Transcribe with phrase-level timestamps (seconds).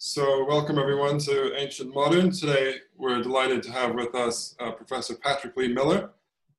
[0.00, 2.30] So welcome everyone to Ancient Modern.
[2.30, 6.10] Today we're delighted to have with us uh, Professor Patrick Lee Miller.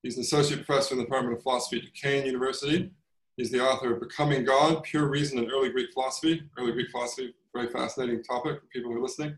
[0.03, 2.91] He's an associate professor in the Department of Philosophy at Duquesne University.
[3.37, 6.43] He's the author of Becoming God, Pure Reason in Early Greek Philosophy.
[6.57, 9.37] Early Greek philosophy, very fascinating topic for people who are listening.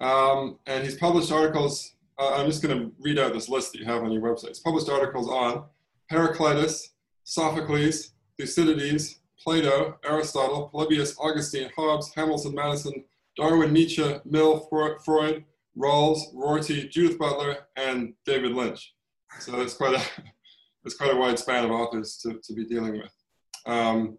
[0.00, 3.84] Um, and he's published articles, uh, I'm just gonna read out this list that you
[3.84, 4.48] have on your website.
[4.48, 5.64] He's published articles on
[6.08, 13.04] Heraclitus, Sophocles, Thucydides, Plato, Aristotle, Polybius, Augustine, Hobbes, Hamilton, Madison,
[13.38, 15.44] Darwin, Nietzsche, Mill, Freud,
[15.78, 18.94] Rawls, Rorty, Judith Butler, and David Lynch.
[19.38, 20.02] So it's quite a
[20.84, 23.12] it's quite a wide span of authors to, to be dealing with.
[23.66, 24.18] Um,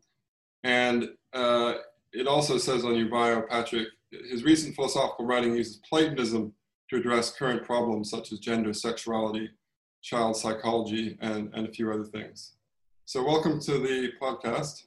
[0.64, 1.76] and uh,
[2.14, 6.54] it also says on your bio, Patrick, his recent philosophical writing uses Platonism
[6.90, 9.50] to address current problems such as gender, sexuality,
[10.02, 12.54] child psychology, and, and a few other things.
[13.06, 14.84] So welcome to the podcast.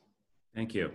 [0.55, 0.91] Thank you.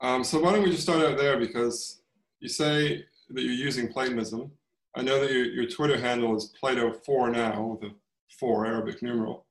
[0.00, 1.97] Um, so why don't we just start out there because
[2.40, 4.50] you say that you're using Platonism.
[4.96, 7.94] I know that your, your Twitter handle is Plato4 now with a
[8.38, 9.46] 4 Arabic numeral.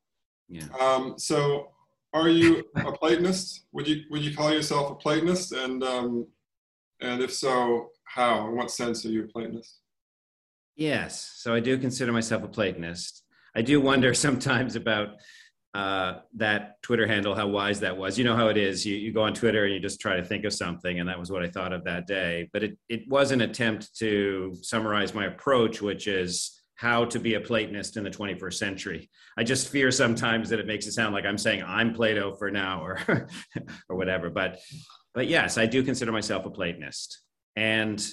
[0.49, 0.67] Yeah.
[0.79, 1.71] Um, so
[2.13, 3.65] are you a Platonist?
[3.73, 5.51] Would you, would you call yourself a Platonist?
[5.51, 6.27] And, um,
[7.01, 8.47] and if so, how?
[8.47, 9.79] In what sense are you a Platonist?
[10.75, 11.33] Yes.
[11.35, 13.23] So I do consider myself a Platonist.
[13.55, 15.09] I do wonder sometimes about
[15.77, 18.17] uh, that Twitter handle, how wise that was.
[18.17, 18.83] You know how it is.
[18.83, 21.19] You, you go on Twitter and you just try to think of something, and that
[21.19, 22.49] was what I thought of that day.
[22.51, 27.35] But it, it was an attempt to summarize my approach, which is how to be
[27.35, 29.11] a Platonist in the 21st century.
[29.37, 32.49] I just fear sometimes that it makes it sound like I'm saying I'm Plato for
[32.49, 32.97] now or
[33.87, 34.31] or whatever.
[34.31, 34.57] But
[35.13, 37.19] but yes, I do consider myself a Platonist.
[37.55, 38.03] And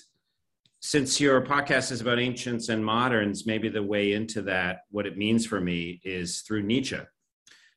[0.80, 5.16] since your podcast is about ancients and moderns, maybe the way into that, what it
[5.16, 6.98] means for me is through Nietzsche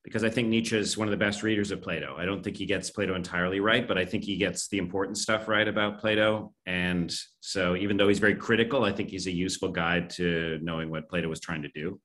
[0.08, 2.16] because I think Nietzsche is one of the best readers of Plato.
[2.18, 5.18] I don't think he gets Plato entirely right, but I think he gets the important
[5.18, 6.54] stuff right about Plato.
[6.66, 10.90] And so, even though he's very critical, I think he's a useful guide to knowing
[10.90, 12.00] what Plato was trying to do.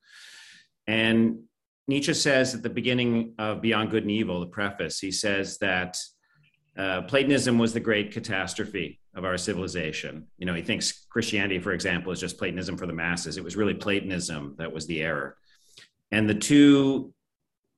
[0.89, 1.45] And
[1.87, 5.97] Nietzsche says at the beginning of Beyond Good and Evil, the preface, he says that
[6.77, 10.27] uh, Platonism was the great catastrophe of our civilization.
[10.39, 13.37] You know, he thinks Christianity, for example, is just Platonism for the masses.
[13.37, 15.37] It was really Platonism that was the error.
[16.11, 17.15] And the two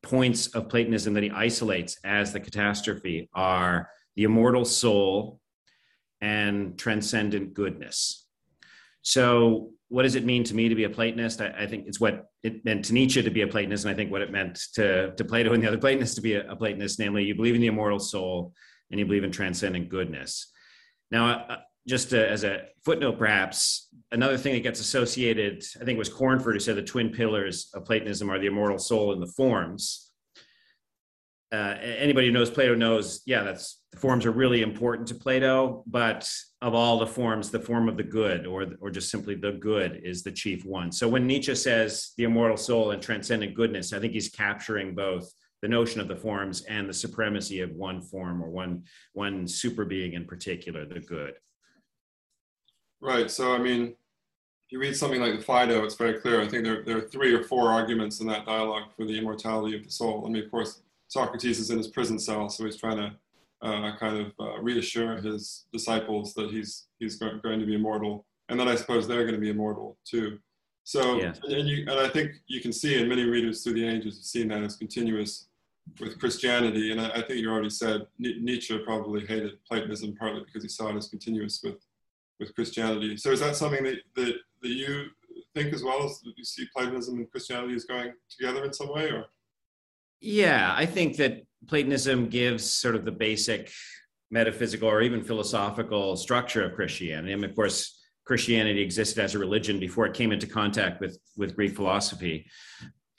[0.04, 5.41] points of Platonism that he isolates as the catastrophe are the immortal soul
[6.20, 8.26] and transcendent goodness.
[9.03, 11.41] So, what does it mean to me to be a Platonist?
[11.41, 13.97] I, I, think it's what it meant to Nietzsche to be a Platonist, and I
[13.97, 16.56] think what it meant to, to Plato and the other Platonists to be a, a
[16.56, 18.54] Platonist, namely, you believe in the immortal soul
[18.91, 20.50] and you believe in transcendent goodness.
[21.10, 21.56] Now, uh,
[21.87, 26.09] just uh, as a footnote, perhaps another thing that gets associated, I think it was
[26.09, 30.11] Cornford who said the twin pillars of Platonism are the immortal soul and the forms.
[31.53, 35.84] Uh, anybody who knows Plato knows, yeah, that's the forms are really important to Plato,
[35.87, 36.28] but
[36.62, 40.00] of all the forms, the form of the good, or or just simply the good,
[40.03, 40.91] is the chief one.
[40.91, 45.33] So when Nietzsche says the immortal soul and transcendent goodness, I think he's capturing both
[45.62, 49.84] the notion of the forms and the supremacy of one form or one one super
[49.84, 51.34] being in particular, the good.
[53.04, 53.31] Right.
[53.31, 53.82] So, I mean,
[54.65, 56.41] if you read something like the Phaedo, it's very clear.
[56.41, 59.76] I think there, there are three or four arguments in that dialogue for the immortality
[59.76, 60.25] of the soul.
[60.26, 63.12] I mean, of course, Socrates is in his prison cell, so he's trying to
[63.60, 68.59] uh, kind of uh, reassure his disciples that he's he's going to be immortal, and
[68.59, 70.38] then I suppose they're going to be immortal too.
[70.84, 71.41] So, yes.
[71.44, 74.25] and, you, and I think you can see, and many readers through the ages have
[74.25, 75.47] seen that as continuous
[76.00, 76.91] with Christianity.
[76.91, 80.88] And I, I think you already said Nietzsche probably hated Platonism partly because he saw
[80.88, 81.76] it as continuous with
[82.41, 83.17] with Christianity.
[83.17, 85.06] So is that something that, that, that you
[85.55, 89.11] think as well as you see Platonism and Christianity as going together in some way
[89.11, 89.27] or?
[90.21, 93.71] Yeah, I think that Platonism gives sort of the basic
[94.31, 97.34] metaphysical or even philosophical structure of Christianity.
[97.34, 101.55] Mean, of course, Christianity existed as a religion before it came into contact with, with
[101.55, 102.47] Greek philosophy,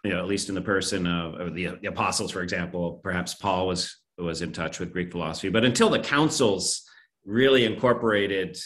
[0.04, 3.00] you know, at least in the person of, of the, the apostles, for example.
[3.04, 5.50] Perhaps Paul was, was in touch with Greek philosophy.
[5.50, 6.84] But until the councils
[7.24, 8.58] really incorporated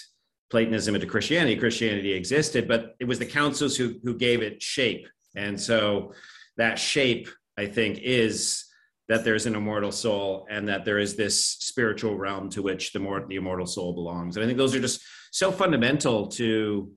[0.50, 1.56] Platonism into Christianity.
[1.56, 5.08] Christianity existed, but it was the councils who, who gave it shape.
[5.36, 6.14] And so
[6.58, 8.66] that shape, I think, is
[9.08, 13.00] that there's an immortal soul and that there is this spiritual realm to which the
[13.00, 14.38] more the immortal soul belongs.
[14.38, 15.02] And I think those are just
[15.32, 16.92] so fundamental to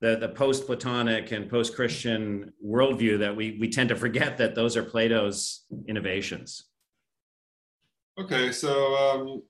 [0.00, 4.82] the, the post-Platonic and post-Christian worldview that we, we tend to forget that those are
[4.82, 6.64] Plato's innovations.
[8.18, 9.42] Okay, so um,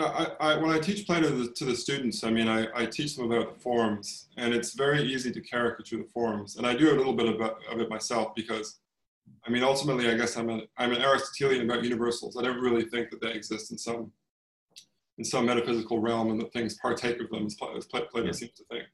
[0.00, 2.86] I, I, when I teach Plato to the, to the students, I mean, I, I,
[2.86, 6.56] teach them about the forms, and it's very easy to caricature the forms.
[6.56, 8.80] And I do a little bit of, of it myself because,
[9.46, 12.36] I mean, ultimately, I guess I'm an, I'm an Aristotelian about universals.
[12.36, 14.12] I don't really think that they exist in some
[15.18, 18.30] in some metaphysical realm and that things partake of them, as, as Plato yeah.
[18.30, 18.84] seems to think.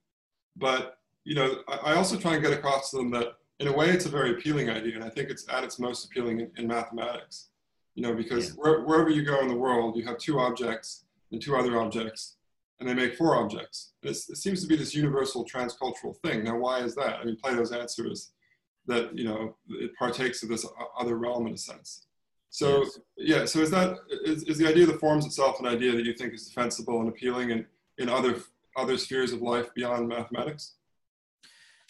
[0.57, 3.73] But you know, I, I, also try and get across to them that in a
[3.73, 6.51] way it's a very appealing idea, and I think it's at its most appealing in,
[6.57, 7.51] in mathematics.
[7.95, 8.55] You know, because yeah.
[8.57, 12.37] where, wherever you go in the world, you have two objects and two other objects,
[12.81, 13.93] and they make four objects.
[14.03, 16.45] it seems to be this universal transcultural thing.
[16.45, 17.21] Now, why is that?
[17.21, 18.33] I mean, Plato's answer is
[18.87, 20.67] that you know it partakes of this
[20.99, 22.07] other realm in a sense.
[22.51, 22.99] So yes.
[23.17, 26.05] yeah, so is that is, is the idea of the forms itself an idea that
[26.05, 27.67] you think is defensible and appealing in,
[27.99, 28.37] in other
[28.77, 30.75] other spheres of life beyond mathematics?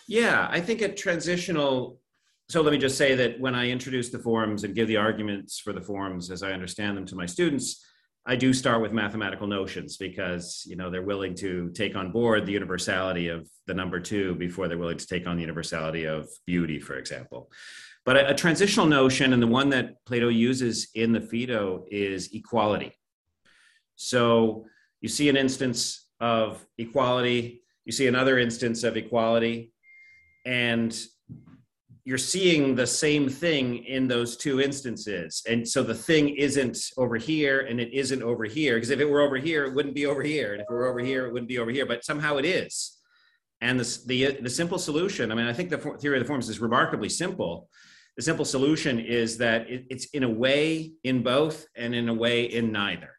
[0.06, 1.98] Yeah, I think a transitional.
[2.48, 5.58] So let me just say that when I introduce the forms and give the arguments
[5.58, 7.84] for the forms as I understand them to my students,
[8.26, 12.46] I do start with mathematical notions because you know they're willing to take on board
[12.46, 16.28] the universality of the number two before they're willing to take on the universality of
[16.46, 17.50] beauty, for example.
[18.06, 22.30] But a, a transitional notion, and the one that Plato uses in the Phaedo, is
[22.32, 22.92] equality.
[23.96, 24.64] So
[25.00, 29.72] you see an instance of equality, you see another instance of equality,
[30.46, 30.98] and
[32.04, 35.42] you're seeing the same thing in those two instances.
[35.48, 38.74] And so the thing isn't over here and it isn't over here.
[38.74, 40.52] Because if it were over here, it wouldn't be over here.
[40.52, 41.86] And if it were over here, it wouldn't be over here.
[41.86, 42.98] But somehow it is.
[43.62, 46.50] And the, the, the simple solution, I mean, I think the theory of the forms
[46.50, 47.70] is remarkably simple.
[48.16, 52.14] The simple solution is that it, it's in a way in both and in a
[52.14, 53.12] way in neither.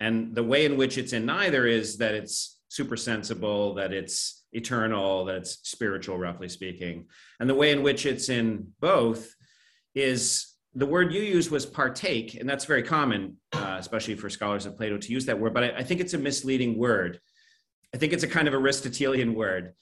[0.00, 4.43] And the way in which it's in neither is that it's super sensible, that it's
[4.54, 7.06] eternal, that's spiritual, roughly speaking.
[7.40, 9.34] And the way in which it's in both
[9.94, 14.66] is the word you use was partake, and that's very common, uh, especially for scholars
[14.66, 15.54] of Plato, to use that word.
[15.54, 17.20] But I, I, think it's a misleading word.
[17.94, 19.74] I think it's a kind of Aristotelian word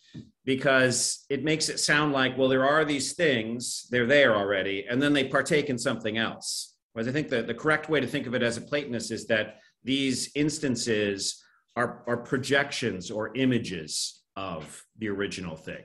[0.45, 5.01] because it makes it sound like, well, there are these things, they're there already, and
[5.01, 6.75] then they partake in something else.
[6.93, 9.27] Whereas I think the, the correct way to think of it as a Platonist is
[9.29, 11.43] that these instances
[11.75, 15.83] are, are projections or images of the original thing.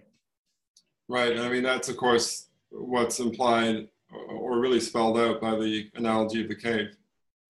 [1.08, 1.38] Right.
[1.38, 6.50] I mean, that's, of course, what's implied or really spelled out by the analogy of
[6.50, 6.96] the cave.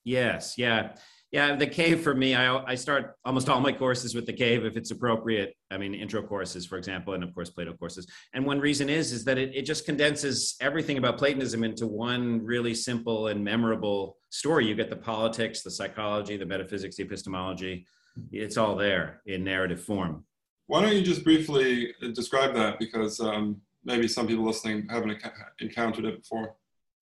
[0.03, 0.55] Yes.
[0.57, 0.93] Yeah.
[1.31, 1.55] Yeah.
[1.55, 4.77] The cave for me, I, I start almost all my courses with the cave if
[4.77, 5.55] it's appropriate.
[5.69, 8.07] I mean, intro courses, for example, and of course, Plato courses.
[8.33, 12.43] And one reason is, is that it, it just condenses everything about Platonism into one
[12.45, 14.67] really simple and memorable story.
[14.67, 17.85] You get the politics, the psychology, the metaphysics, the epistemology.
[18.31, 20.25] It's all there in narrative form.
[20.67, 25.17] Why don't you just briefly describe that because um, maybe some people listening haven't
[25.59, 26.55] encountered it before.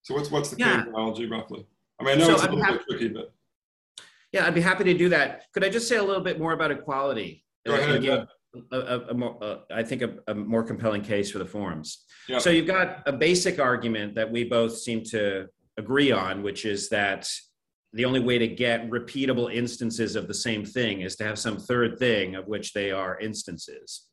[0.03, 0.83] So what's what's the yeah.
[0.83, 1.65] cave analogy roughly?
[1.99, 3.33] I mean, I know so it's a little happy, bit tricky, but
[4.31, 5.45] yeah, I'd be happy to do that.
[5.53, 7.43] Could I just say a little bit more about equality?
[7.65, 8.01] Go ahead.
[8.01, 8.25] Give
[8.71, 12.05] a, a, a more, uh, I think a, a, more compelling case for the forms.
[12.27, 12.39] Yeah.
[12.39, 15.47] So you've got a basic argument that we both seem to
[15.77, 17.27] agree on, which is that
[17.95, 21.57] the only way to get repeatable instances of the same thing is to have some
[21.57, 24.09] third thing of which they are instances.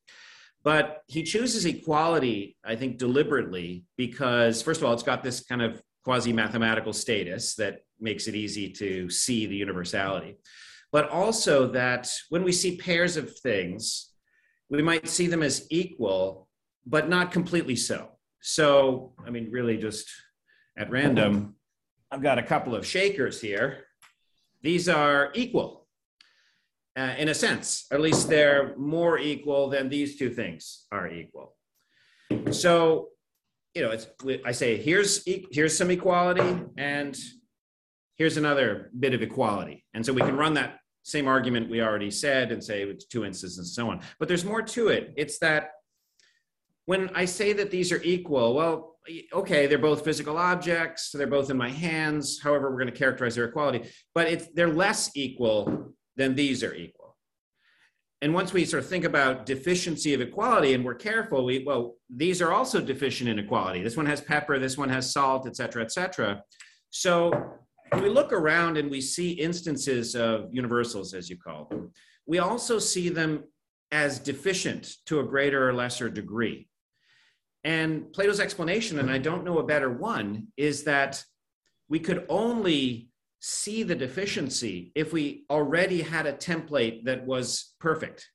[0.63, 5.61] But he chooses equality, I think, deliberately because, first of all, it's got this kind
[5.61, 10.37] of quasi mathematical status that makes it easy to see the universality.
[10.93, 14.13] But also that when we see pairs of things,
[14.71, 16.49] we might see them as equal,
[16.87, 18.11] but not completely so.
[18.41, 20.09] So, I mean, really just
[20.79, 21.57] at random,
[22.13, 23.87] I've got a couple of shakers here.
[24.63, 25.83] These are equal
[26.97, 31.57] uh, in a sense, at least they're more equal than these two things are equal.
[32.51, 33.09] So,
[33.75, 34.07] you know, it's,
[34.45, 37.19] I say here's here's some equality and
[38.17, 42.11] here's another bit of equality, and so we can run that same argument we already
[42.11, 44.01] said and say it's two instances and so on.
[44.19, 45.15] But there's more to it.
[45.17, 45.71] It's that
[46.85, 48.92] when I say that these are equal, well,
[49.33, 53.35] okay, they're both physical objects, they're both in my hands, however we're going to characterize
[53.35, 57.17] their equality, but it's, they're less equal than these are equal.
[58.21, 61.97] And once we sort of think about deficiency of equality and we're careful, we, well,
[62.09, 63.83] these are also deficient in equality.
[63.83, 66.41] This one has pepper, this one has salt, et cetera, et cetera.
[66.91, 67.33] So
[67.95, 71.91] we look around and we see instances of universals, as you call them,
[72.27, 73.43] we also see them
[73.91, 76.69] as deficient to a greater or lesser degree.
[77.65, 81.25] And Plato's explanation, and I don't know a better one, is that
[81.89, 88.29] we could only see the deficiency if we already had a template that was perfect.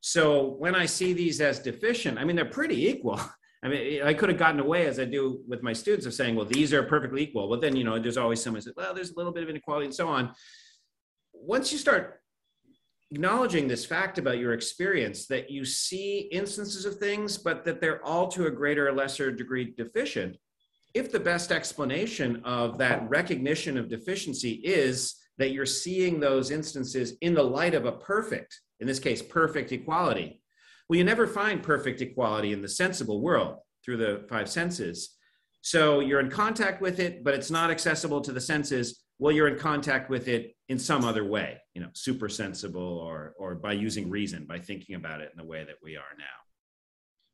[0.00, 3.20] So when I see these as deficient, I mean, they're pretty equal.
[3.62, 6.36] I mean, I could have gotten away as I do with my students of saying,
[6.36, 7.48] well, these are perfectly equal.
[7.48, 9.86] But then, you know, there's always someone says, well, there's a little bit of inequality
[9.86, 10.32] and so on.
[11.32, 12.20] Once you start
[13.12, 18.04] acknowledging this fact about your experience that you see instances of things, but that they're
[18.04, 20.36] all to a greater or lesser degree deficient.
[20.94, 27.14] If the best explanation of that recognition of deficiency is that you're seeing those instances
[27.20, 30.40] in the light of a perfect, in this case, perfect equality.
[30.88, 35.16] Well, you never find perfect equality in the sensible world through the five senses.
[35.60, 39.02] So you're in contact with it, but it's not accessible to the senses.
[39.18, 43.34] Well, you're in contact with it in some other way, you know, super sensible or,
[43.38, 46.24] or by using reason, by thinking about it in the way that we are now.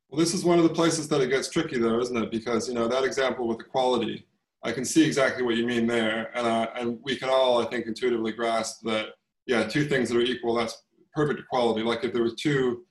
[0.09, 2.31] Well, this is one of the places that it gets tricky, though, isn't it?
[2.31, 4.27] Because you know that example with equality,
[4.63, 7.65] I can see exactly what you mean there, and uh, and we can all, I
[7.65, 9.07] think, intuitively grasp that.
[9.45, 10.53] Yeah, two things that are equal.
[10.53, 11.81] That's perfect equality.
[11.81, 12.85] Like if there were two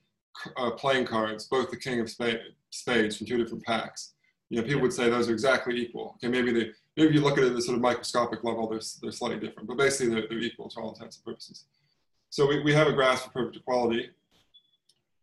[0.57, 4.15] uh, playing cards, both the king of spades from two different packs,
[4.51, 4.83] you know, people yeah.
[4.83, 6.17] would say those are exactly equal.
[6.17, 8.69] Okay, maybe they maybe if you look at it at a sort of microscopic level,
[8.69, 11.67] they're they're slightly different, but basically they're, they're equal to all intents and purposes.
[12.31, 14.11] So we, we have a grasp of perfect equality.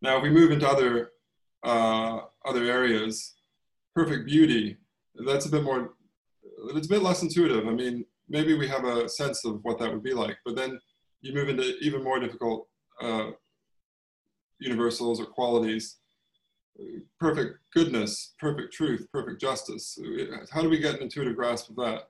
[0.02, 1.10] Now, if we move into other
[1.62, 3.34] uh, other areas.
[3.94, 4.76] Perfect beauty,
[5.26, 5.94] that's a bit more,
[6.74, 7.66] it's a bit less intuitive.
[7.66, 10.78] I mean, maybe we have a sense of what that would be like, but then
[11.20, 12.68] you move into even more difficult
[13.02, 13.30] uh,
[14.58, 15.96] universals or qualities.
[17.18, 19.98] Perfect goodness, perfect truth, perfect justice.
[20.50, 22.08] How do we get an intuitive grasp of that?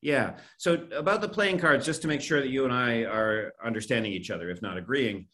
[0.00, 0.36] Yeah.
[0.58, 4.12] So about the playing cards, just to make sure that you and I are understanding
[4.12, 5.26] each other, if not agreeing.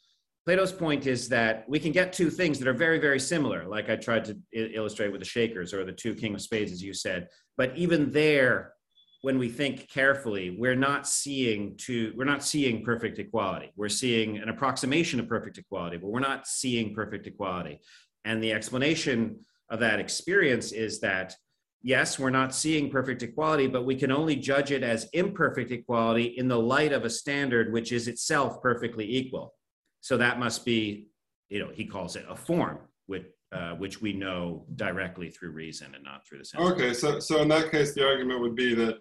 [0.47, 3.91] Plato's point is that we can get two things that are very, very similar, like
[3.91, 6.95] I tried to illustrate with the Shakers or the two King of Spades, as you
[6.95, 7.29] said.
[7.57, 8.73] But even there,
[9.23, 13.73] when we think carefully, we're not seeing to we're not seeing perfect equality.
[13.77, 17.81] We're seeing an approximation of perfect equality, but we're not seeing perfect equality.
[18.25, 21.35] And the explanation of that experience is that
[21.83, 26.25] yes, we're not seeing perfect equality, but we can only judge it as imperfect equality
[26.25, 29.55] in the light of a standard which is itself perfectly equal.
[30.01, 31.09] So that must be,
[31.49, 35.95] you know, he calls it a form, which, uh, which we know directly through reason
[35.95, 36.63] and not through the sense.
[36.63, 39.01] Okay, so, so in that case, the argument would be that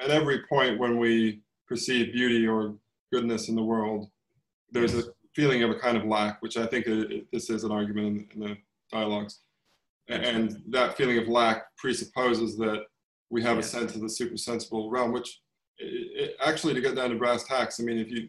[0.00, 2.74] at every point when we perceive beauty or
[3.12, 4.10] goodness in the world,
[4.72, 6.86] there's a feeling of a kind of lack, which I think
[7.32, 8.56] this is an argument in, in the
[8.90, 9.40] dialogues.
[10.08, 12.86] And that feeling of lack presupposes that
[13.30, 15.40] we have a sense of the supersensible realm, which
[16.44, 18.28] actually, to get down to brass tacks, I mean, if you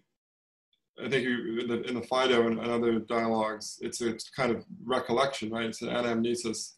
[1.04, 4.52] I think you, in, the, in the Phaedo and, and other dialogues, it's a kind
[4.52, 5.66] of recollection, right?
[5.66, 6.74] It's an anamnesis.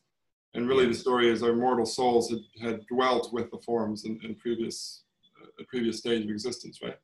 [0.54, 4.20] And really the story is our mortal souls had, had dwelt with the forms in,
[4.24, 5.04] in previous,
[5.42, 6.98] uh, previous stage of existence, right?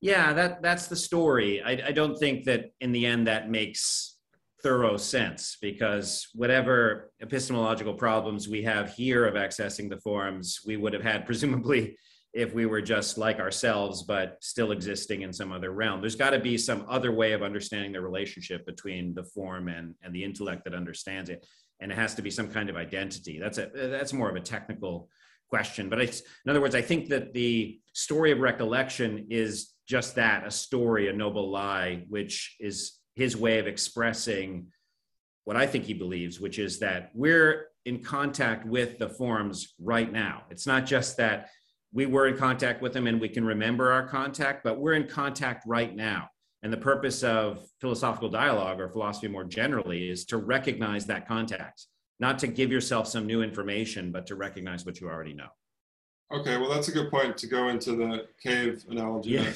[0.00, 1.62] Yeah, that, that's the story.
[1.62, 4.16] I, I don't think that in the end that makes
[4.62, 10.94] thorough sense because whatever epistemological problems we have here of accessing the forms, we would
[10.94, 11.96] have had presumably
[12.32, 16.00] if we were just like ourselves but still existing in some other realm.
[16.00, 19.94] There's got to be some other way of understanding the relationship between the form and
[20.02, 21.46] and the intellect that understands it.
[21.80, 23.38] And it has to be some kind of identity.
[23.38, 25.08] That's a that's more of a technical
[25.48, 30.46] question but in other words i think that the story of recollection is just that
[30.46, 34.68] a story a noble lie which is his way of expressing
[35.46, 40.12] what i think he believes which is that we're in contact with the forms right
[40.12, 40.42] now.
[40.50, 41.48] It's not just that
[41.92, 45.08] we were in contact with them and we can remember our contact, but we're in
[45.08, 46.28] contact right now.
[46.62, 51.86] And the purpose of philosophical dialogue or philosophy more generally is to recognize that contact,
[52.20, 55.48] not to give yourself some new information, but to recognize what you already know.
[56.32, 59.30] Okay, well, that's a good point to go into the cave analogy.
[59.30, 59.52] Yeah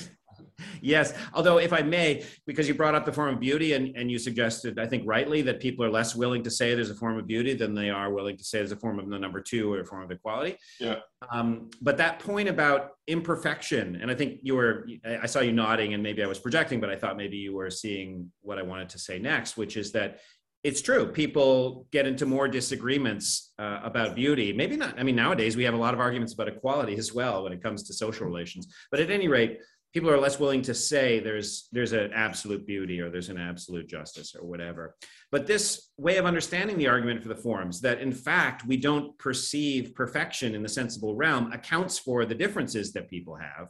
[0.80, 1.14] yes.
[1.32, 4.18] Although, if I may, because you brought up the form of beauty and, and you
[4.18, 7.26] suggested, I think rightly, that people are less willing to say there's a form of
[7.26, 9.80] beauty than they are willing to say there's a form of the number two or
[9.80, 10.56] a form of equality.
[10.80, 10.96] Yeah.
[11.30, 15.94] Um, but that point about imperfection, and I think you were, I saw you nodding
[15.94, 18.88] and maybe I was projecting, but I thought maybe you were seeing what I wanted
[18.90, 20.20] to say next, which is that
[20.64, 21.06] it's true.
[21.06, 24.50] People get into more disagreements uh, about beauty.
[24.50, 24.98] Maybe not.
[24.98, 27.62] I mean, nowadays we have a lot of arguments about equality as well when it
[27.62, 28.72] comes to social relations.
[28.90, 29.58] But at any rate,
[29.94, 33.88] people are less willing to say there's there's an absolute beauty or there's an absolute
[33.88, 34.96] justice or whatever.
[35.30, 39.16] But this way of understanding the argument for the forms that in fact we don't
[39.18, 43.68] perceive perfection in the sensible realm accounts for the differences that people have.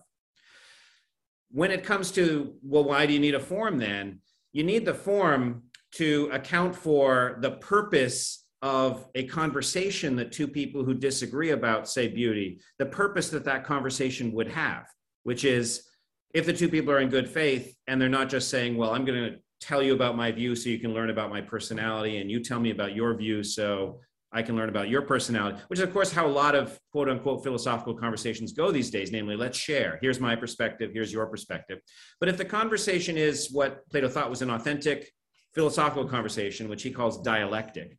[1.51, 4.21] When it comes to well why do you need a form then?
[4.53, 5.65] You need the form
[5.97, 12.09] to account for the purpose of a conversation that two people who disagree about say
[12.09, 14.87] beauty the purpose that that conversation would have
[15.25, 15.87] which is
[16.35, 19.05] if the two people are in good faith and they're not just saying, well, I'm
[19.05, 22.31] going to tell you about my view so you can learn about my personality, and
[22.31, 24.01] you tell me about your view so
[24.33, 27.09] I can learn about your personality, which is, of course, how a lot of quote
[27.09, 29.13] unquote philosophical conversations go these days.
[29.13, 29.99] Namely, let's share.
[30.03, 31.79] Here's my perspective, here's your perspective.
[32.19, 35.11] But if the conversation is what Plato thought was an authentic
[35.55, 37.97] philosophical conversation, which he calls dialectic,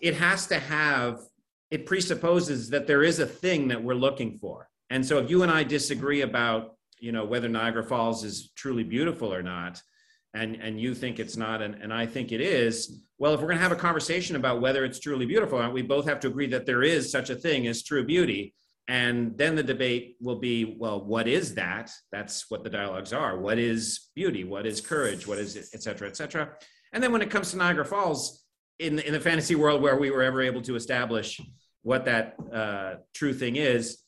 [0.00, 1.20] it has to have,
[1.70, 5.42] it presupposes that there is a thing that we're looking for And so if you
[5.42, 9.74] and I disagree about, you know, whether Niagara Falls is truly beautiful or not,
[10.32, 13.48] and, and you think it's not, and, and I think it is, well, if we're
[13.48, 16.46] going to have a conversation about whether it's truly beautiful, we both have to agree
[16.54, 18.54] that there is such a thing as true beauty.
[18.88, 21.90] And then the debate will be, well, what is that?
[22.10, 23.38] That's what the dialogues are.
[23.38, 24.44] What is beauty?
[24.44, 25.26] What is courage?
[25.26, 26.50] What is it, et cetera, et cetera.
[26.92, 28.44] And then when it comes to Niagara Falls,
[28.78, 31.40] in in the fantasy world where we were ever able to establish
[31.82, 33.98] what that uh, true thing is,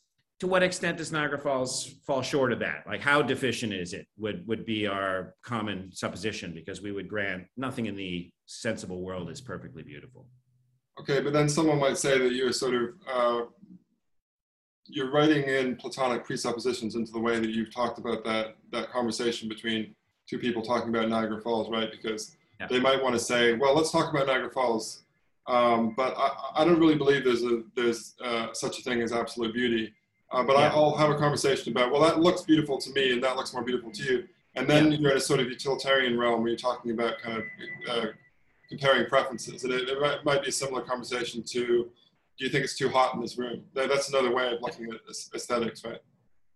[0.44, 2.84] to what extent does Niagara Falls fall short of that?
[2.86, 4.06] Like, how deficient is it?
[4.18, 9.30] Would would be our common supposition because we would grant nothing in the sensible world
[9.30, 10.26] is perfectly beautiful.
[11.00, 13.40] Okay, but then someone might say that you're sort of uh,
[14.86, 19.48] you're writing in Platonic presuppositions into the way that you've talked about that that conversation
[19.48, 19.94] between
[20.28, 21.90] two people talking about Niagara Falls, right?
[21.90, 22.66] Because yeah.
[22.66, 25.04] they might want to say, well, let's talk about Niagara Falls,
[25.46, 29.10] um, but I, I, don't really believe there's a there's uh, such a thing as
[29.10, 29.94] absolute beauty.
[30.34, 30.70] Uh, but yeah.
[30.72, 33.62] I'll have a conversation about, well, that looks beautiful to me and that looks more
[33.62, 34.24] beautiful to you.
[34.56, 34.98] And then yeah.
[34.98, 37.44] you're in a sort of utilitarian realm where you're talking about kind of
[37.90, 38.06] uh,
[38.68, 39.64] comparing preferences.
[39.64, 41.90] And it, it might, might, be a similar conversation to,
[42.36, 43.62] do you think it's too hot in this room?
[43.74, 45.00] That's another way of looking at
[45.34, 46.00] aesthetics, right?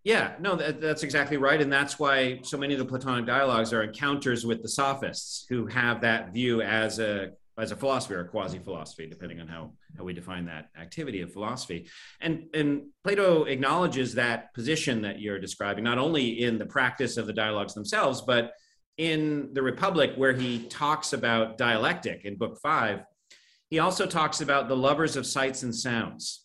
[0.05, 1.61] Yeah, no, that, that's exactly right.
[1.61, 5.67] And that's why so many of the Platonic dialogues are encounters with the sophists who
[5.67, 9.73] have that view as a as a philosophy or a quasi philosophy, depending on how,
[9.97, 11.89] how we define that activity of philosophy.
[12.21, 17.27] And, and Plato acknowledges that position that you're describing, not only in the practice of
[17.27, 18.53] the dialogues themselves, but
[18.97, 23.01] in the Republic, where he talks about dialectic in Book Five.
[23.71, 26.45] He also talks about the lovers of sights and sounds.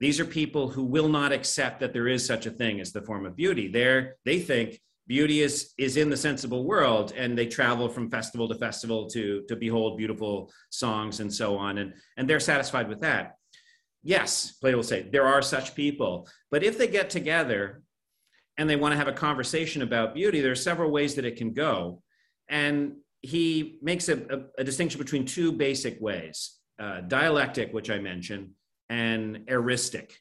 [0.00, 3.02] These are people who will not accept that there is such a thing as the
[3.02, 3.68] form of beauty.
[3.68, 8.48] They're, they think beauty is is in the sensible world and they travel from festival
[8.48, 13.00] to festival to to behold beautiful songs and so on and and they're satisfied with
[13.00, 13.36] that.
[14.02, 17.82] Yes plato will say there are such people but if they get together
[18.56, 21.36] and they want to have a conversation about beauty there are several ways that it
[21.36, 22.02] can go.
[22.48, 27.98] And he makes a, a, a distinction between two basic ways uh, dialectic which i
[27.98, 28.50] mentioned
[28.90, 30.12] and eristic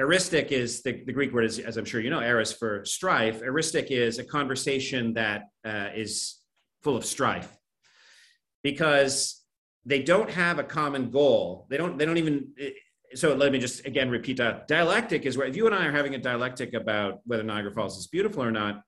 [0.00, 3.40] Eristic is the, the Greek word, is, as I'm sure you know, eris for strife.
[3.40, 6.36] Eristic is a conversation that uh, is
[6.82, 7.56] full of strife
[8.62, 9.42] because
[9.86, 11.66] they don't have a common goal.
[11.70, 11.96] They don't.
[11.96, 12.48] They don't even.
[13.14, 14.68] So let me just again repeat that.
[14.68, 17.96] Dialectic is where if you and I are having a dialectic about whether Niagara Falls
[17.96, 18.82] is beautiful or not,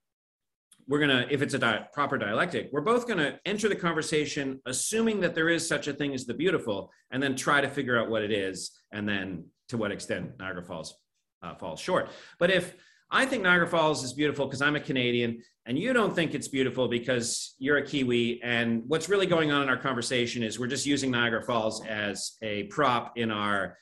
[0.88, 5.20] we're gonna if it's a di- proper dialectic, we're both gonna enter the conversation assuming
[5.20, 8.10] that there is such a thing as the beautiful, and then try to figure out
[8.10, 10.94] what it is, and then to what extent Niagara Falls
[11.42, 12.10] uh, falls short.
[12.38, 12.74] But if
[13.10, 16.48] I think Niagara Falls is beautiful because I'm a Canadian and you don't think it's
[16.48, 20.66] beautiful because you're a Kiwi, and what's really going on in our conversation is we're
[20.66, 23.76] just using Niagara Falls as a prop in our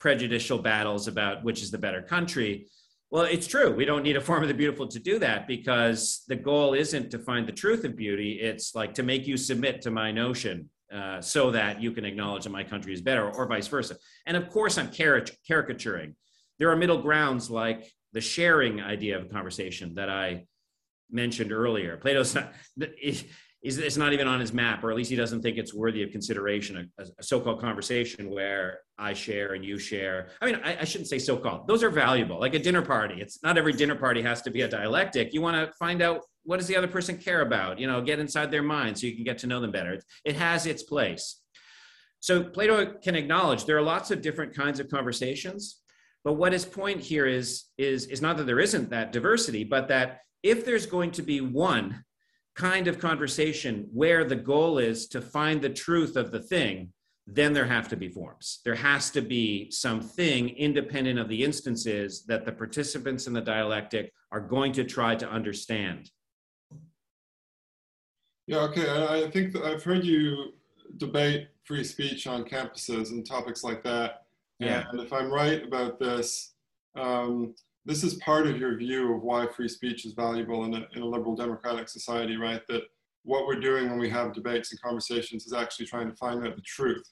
[0.00, 2.66] prejudicial battles about which is the better country.
[3.10, 3.72] Well, it's true.
[3.72, 7.10] We don't need a form of the beautiful to do that because the goal isn't
[7.10, 8.40] to find the truth of beauty.
[8.40, 12.44] It's like to make you submit to my notion uh, so that you can acknowledge
[12.44, 13.96] that my country is better, or vice versa.
[14.26, 16.14] And of course, I'm caricaturing.
[16.58, 20.44] There are middle grounds like the sharing idea of a conversation that I
[21.10, 21.96] mentioned earlier.
[21.96, 22.36] Plato's
[23.62, 26.02] is it's not even on his map, or at least he doesn't think it's worthy
[26.02, 26.90] of consideration.
[26.98, 30.30] A, a so-called conversation where I share and you share.
[30.40, 31.68] I mean, I, I, shouldn't say so-called.
[31.68, 32.40] Those are valuable.
[32.40, 33.20] Like a dinner party.
[33.20, 35.32] It's not every dinner party has to be a dialectic.
[35.32, 38.18] You want to find out what does the other person care about you know get
[38.18, 41.40] inside their mind so you can get to know them better it, has its place
[42.20, 45.80] so plato can acknowledge there are lots of different kinds of conversations
[46.24, 49.88] but what his point here is is is not that there isn't that diversity but
[49.88, 52.04] that if there's going to be one
[52.54, 56.92] kind of conversation where the goal is to find the truth of the thing
[57.26, 58.60] then there have to be forms.
[58.64, 64.12] There has to be something independent of the instances that the participants in the dialectic
[64.32, 66.10] are going to try to understand.
[68.52, 68.86] Yeah, okay.
[68.86, 70.52] I, I think I've heard you
[70.98, 74.26] debate free speech on campuses and topics like that.
[74.58, 74.84] Yeah.
[74.90, 76.52] And if I'm right about this,
[76.94, 77.54] um,
[77.86, 81.00] this is part of your view of why free speech is valuable in a, in
[81.00, 82.60] a liberal democratic society, right?
[82.68, 82.82] That
[83.22, 86.54] what we're doing when we have debates and conversations is actually trying to find out
[86.54, 87.10] the truth.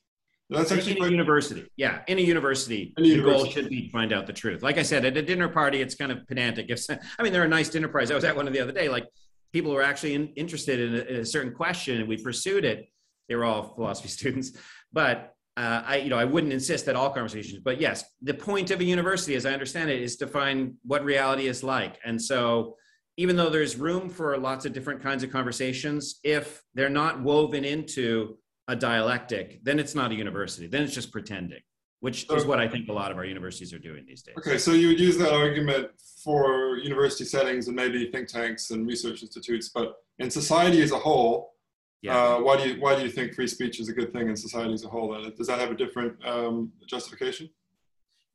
[0.50, 1.66] That's actually in a university.
[1.76, 3.42] Yeah, in a university, in a the university.
[3.44, 4.62] goal should be to find out the truth.
[4.62, 6.66] Like I said, at a dinner party, it's kind of pedantic.
[6.68, 8.10] If I mean, there are nice dinner parties.
[8.10, 8.90] I was at one of the other day.
[8.90, 9.06] Like
[9.52, 12.88] people were actually in, interested in a, in a, certain question and we pursued it.
[13.28, 14.52] They were all philosophy students,
[14.92, 17.60] but uh, I, you know, I wouldn't insist that all conversations.
[17.62, 21.04] But yes, the point of a university, as I understand it, is to find what
[21.04, 21.98] reality is like.
[22.04, 22.76] And so,
[23.16, 27.64] even though there's room for lots of different kinds of conversations, if they're not woven
[27.64, 30.66] into a dialectic, then it's not a university.
[30.66, 31.60] Then it's just pretending.
[32.00, 34.34] Which is what I think a lot of our universities are doing these days.
[34.38, 35.90] Okay, so you would use that argument
[36.24, 40.98] for university settings and maybe think tanks and research institutes, but in society as a
[40.98, 41.54] whole,
[42.00, 42.16] yeah.
[42.16, 44.36] uh, why do you why do you think free speech is a good thing in
[44.36, 45.14] society as a whole?
[45.36, 47.50] Does that have a different um, justification?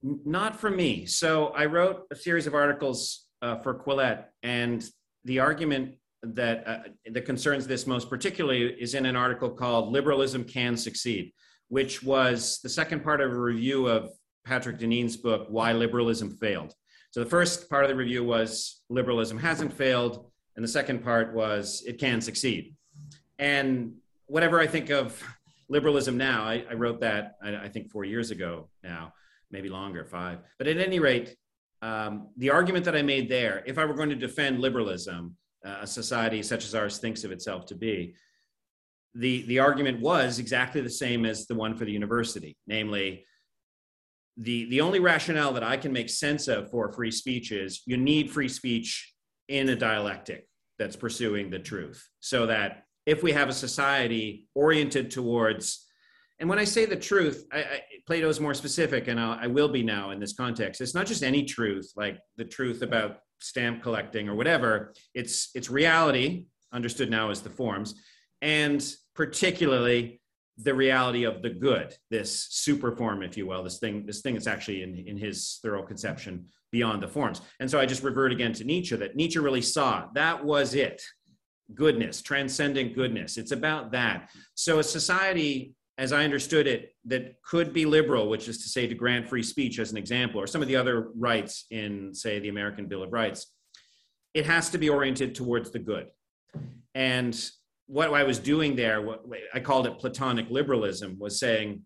[0.04, 1.08] Not for me.
[1.08, 4.88] So I wrote a series of articles uh, for Quillette, and
[5.24, 6.78] the argument that uh,
[7.12, 11.34] that concerns this most particularly is in an article called "Liberalism Can Succeed."
[11.70, 14.12] Which was the second part of a review of
[14.46, 16.74] Patrick Deneen's book, Why Liberalism Failed.
[17.12, 21.34] So the first part of the review was liberalism hasn't failed, and the second part
[21.34, 22.76] was it can succeed.
[23.40, 23.94] And
[24.28, 25.22] whatever I think of
[25.70, 29.14] liberalism now, I, I wrote that I, I, think four years ago now,
[29.50, 30.40] maybe longer, five.
[30.58, 31.36] But at any rate,
[31.82, 35.78] um, the argument that I made there, if I were going to defend liberalism, uh,
[35.82, 38.14] a society such as ours thinks of itself to be,
[39.16, 43.26] the, the argument was exactly the same as the one for the university, namely,
[44.38, 47.96] the, the only rationale that I can make sense of for free speech is you
[47.96, 49.14] need free speech
[49.48, 50.48] in a dialectic
[50.78, 52.06] that's pursuing the truth.
[52.20, 55.88] So that if we have a society oriented towards,
[56.40, 59.48] and when I say the truth, I, I, Plato is more specific, and I'll, I
[59.48, 60.82] will be now in this context.
[60.82, 64.94] It's not just any truth, like the truth about stamp collecting or whatever.
[65.14, 67.96] It's it's reality, understood now as the forms,
[68.42, 70.22] and particularly
[70.58, 74.34] the reality of the good, this super form, if you will, this thing, this thing
[74.36, 77.42] that's actually in, in his thorough conception beyond the forms.
[77.60, 81.02] And so I just revert again to Nietzsche that Nietzsche really saw that was it.
[81.74, 83.38] Goodness, transcendent goodness.
[83.38, 84.30] It's about that.
[84.54, 88.88] So a society, as I understood it, that could be liberal, which is to say
[88.88, 92.40] to grant free speech as an example, or some of the other rights in, say,
[92.40, 93.48] the American Bill of Rights,
[94.34, 96.08] it has to be oriented towards the good.
[96.94, 97.36] And
[97.88, 101.82] what I was doing there, what I called it Platonic liberalism, was saying,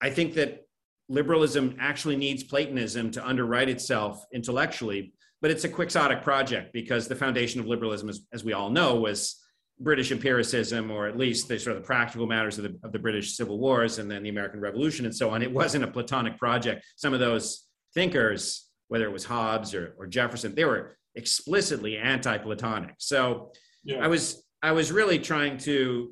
[0.00, 0.66] I think that
[1.08, 7.16] liberalism actually needs Platonism to underwrite itself intellectually, but it's a quixotic project because the
[7.16, 9.42] foundation of liberalism, as, as we all know, was
[9.78, 12.98] British empiricism, or at least the sort of the practical matters of the, of the
[12.98, 15.42] British Civil Wars and then the American Revolution and so on.
[15.42, 16.84] It wasn't a Platonic project.
[16.96, 22.94] Some of those thinkers, whether it was Hobbes or, or Jefferson, they were explicitly anti-Platonic.
[22.98, 23.52] So
[23.84, 23.98] yeah.
[23.98, 26.10] I was I was really trying to,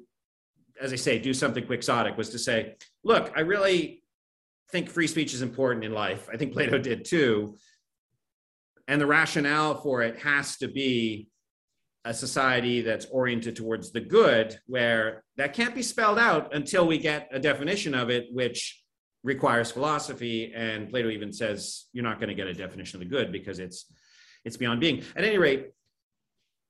[0.81, 4.05] as I say, do something quixotic, was to say, look, I really
[4.71, 6.29] think free speech is important in life.
[6.33, 7.57] I think Plato did too.
[8.87, 11.27] And the rationale for it has to be
[12.05, 16.99] a society that's oriented towards the good, where that can't be spelled out until we
[16.99, 18.81] get a definition of it, which
[19.25, 20.53] requires philosophy.
[20.55, 23.59] And Plato even says you're not going to get a definition of the good because
[23.59, 23.93] it's
[24.45, 25.03] it's beyond being.
[25.17, 25.71] At any rate,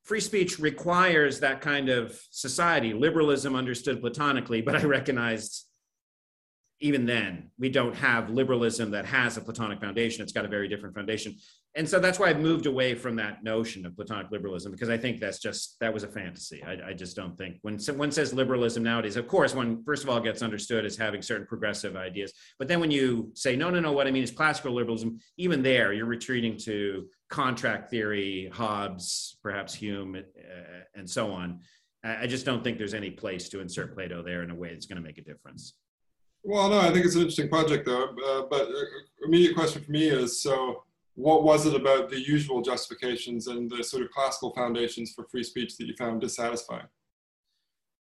[0.05, 2.93] free speech requires that kind of society.
[2.93, 5.65] Liberalism understood platonically, but I recognized
[6.81, 10.23] even then we don't have liberalism that has a platonic foundation.
[10.23, 11.35] It's got a very different foundation.
[11.77, 14.97] And so that's why i've moved away from that notion of platonic liberalism because i
[14.97, 16.63] think that's just that was a fantasy.
[16.63, 20.11] I, I just don't think when one says liberalism nowadays of course one first of
[20.11, 22.33] all gets understood as having certain progressive ideas.
[22.59, 25.63] But then when you say no no no what i mean is classical liberalism even
[25.63, 30.21] there you're retreating to contract theory hobbes perhaps hume uh,
[30.95, 31.59] and so on
[32.05, 34.85] I just don't think there's any place to insert Plato there in a way that's
[34.85, 35.73] going to make a difference.
[36.43, 38.05] Well, no, I think it's an interesting project, though.
[38.05, 38.85] Uh, but uh,
[39.25, 43.83] immediate question for me is: so, what was it about the usual justifications and the
[43.83, 46.87] sort of classical foundations for free speech that you found dissatisfying?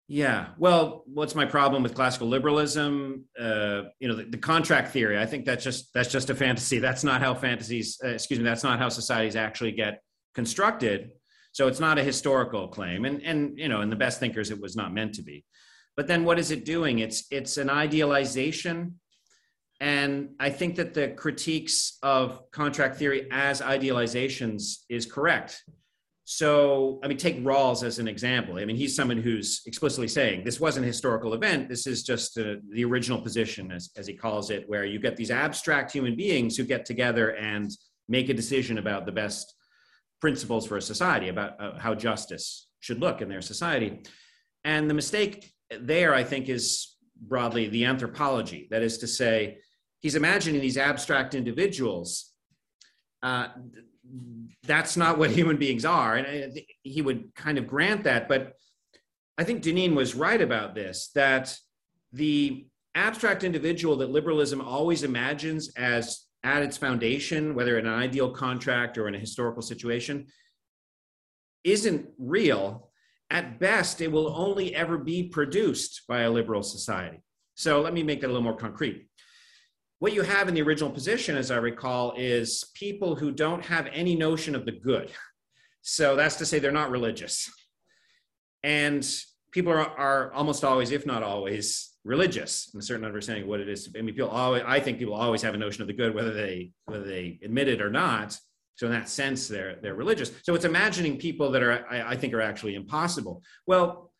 [0.07, 3.25] Yeah, well, what's my problem with classical liberalism?
[3.39, 5.17] Uh, you know, the, the, contract theory.
[5.17, 6.79] I think that's just that's just a fantasy.
[6.79, 7.99] That's not how fantasies.
[8.03, 8.43] Uh, excuse me.
[8.43, 10.01] That's not how societies actually get
[10.35, 11.11] constructed.
[11.53, 14.59] So it's not a historical claim, and and you know, in the best thinkers, it
[14.59, 15.45] was not meant to be.
[15.95, 16.99] But then what is it doing?
[16.99, 18.99] It's it's an idealization.
[19.79, 25.61] And I think that the critiques of contract theory as idealizations is correct.
[26.25, 28.57] So, I mean, take Rawls as an example.
[28.57, 31.67] I mean, he's someone who's explicitly saying this wasn't a historical event.
[31.67, 35.17] This is just a, the original position, as, as he calls it, where you get
[35.17, 37.69] these abstract human beings who get together and
[38.07, 39.53] make a decision about the best
[40.21, 44.03] principles for a society, about uh, how justice should look in their society.
[44.63, 48.67] And the mistake there, I think, is broadly the anthropology.
[48.71, 49.57] That is to say,
[49.99, 52.31] he's imagining these abstract individuals.
[53.21, 53.47] Uh,
[54.65, 56.15] that's not what human beings are.
[56.15, 58.27] And uh, he would kind of grant that.
[58.27, 58.53] But
[59.37, 61.57] I think Deneen was right about this that
[62.11, 68.29] the abstract individual that liberalism always imagines as at its foundation, whether in an ideal
[68.29, 70.27] contract or in a historical situation,
[71.63, 72.91] isn't real
[73.29, 77.23] at best, it will only ever be produced by a liberal society.
[77.55, 79.07] So let me make that a little more concrete.
[79.99, 83.87] What you have in the original position, as I recall, is people who don't have
[83.93, 85.11] any notion of the good.
[85.81, 87.51] So that's to say they're not religious.
[88.63, 89.07] And
[89.51, 93.59] people are, are almost always, if not always, religious in a certain understanding of what
[93.59, 93.89] it is.
[93.97, 96.33] I mean, people always, I think people always have a notion of the good, whether
[96.33, 98.37] they whether they admit it or not.
[98.75, 100.31] So in that sense, they're they're religious.
[100.43, 103.43] So it's imagining people that are, I, I think, are actually impossible.
[103.67, 104.11] Well,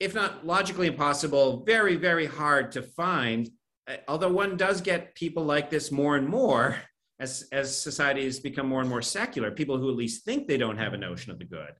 [0.00, 3.48] if not logically impossible, very very hard to find.
[3.88, 6.76] Uh, although one does get people like this more and more
[7.18, 10.78] as as societies become more and more secular, people who at least think they don't
[10.78, 11.72] have a notion of the good.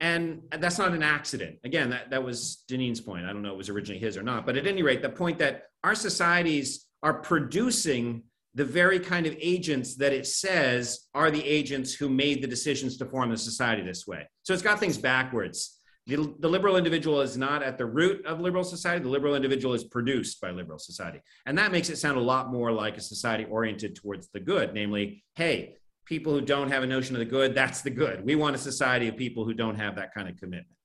[0.00, 1.60] And that's not an accident.
[1.64, 3.24] Again, that, that was Deneen's point.
[3.24, 5.38] I don't know it was originally his or not, but at any rate, the point
[5.38, 8.24] that our societies are producing
[8.54, 12.96] the very kind of agents that it says are the agents who made the decisions
[12.96, 14.28] to form the society this way.
[14.42, 15.78] So it's got things backwards.
[16.06, 19.02] The, the, liberal individual is not at the root of liberal society.
[19.02, 21.22] The liberal individual is produced by liberal society.
[21.46, 24.74] And that makes it sound a lot more like a society oriented towards the good,
[24.74, 28.22] namely, hey, people who don't have a notion of the good, that's the good.
[28.22, 30.76] We want a society of people who don't have that kind of commitment.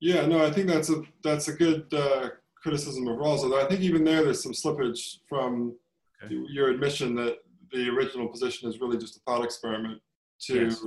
[0.00, 3.38] Yeah, no, I think that's a that's a good uh, criticism of Rawls.
[3.38, 5.74] Although I think even there, there's some slippage from
[6.22, 6.34] okay.
[6.50, 7.38] your admission that
[7.72, 10.00] the original position is really just a thought experiment
[10.42, 10.84] to yes.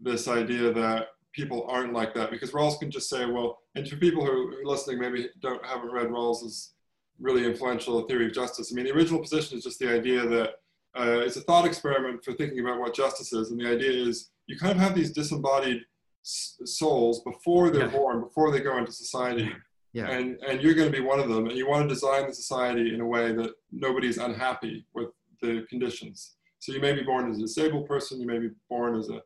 [0.00, 2.30] this idea that people aren't like that.
[2.30, 5.92] Because Rawls can just say, well, and for people who are listening, maybe don't haven't
[5.92, 6.74] read Rawls's
[7.20, 8.72] really influential theory of justice.
[8.72, 10.50] I mean, the original position is just the idea that
[10.96, 13.50] uh, it's a thought experiment for thinking about what justice is.
[13.50, 15.82] And the idea is you kind of have these disembodied
[16.24, 17.96] s- souls before they're yeah.
[17.96, 19.52] born, before they go into society.
[19.92, 20.08] Yeah.
[20.08, 21.46] And, and you're going to be one of them.
[21.46, 25.08] And you want to design the society in a way that nobody's unhappy with
[25.40, 26.36] the conditions.
[26.58, 28.20] So you may be born as a disabled person.
[28.20, 29.22] You may be born as a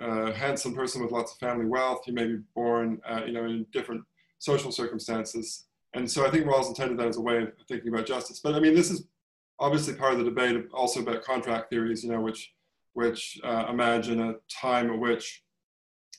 [0.00, 2.02] uh, handsome person with lots of family wealth.
[2.06, 4.02] You may be born, uh, you know, in different
[4.38, 5.66] social circumstances.
[5.94, 8.40] And so I think Rawls intended that as a way of thinking about justice.
[8.42, 9.06] But I mean, this is
[9.60, 12.52] obviously part of the debate also about contract theories, you know, which,
[12.94, 15.42] which uh, imagine a time at which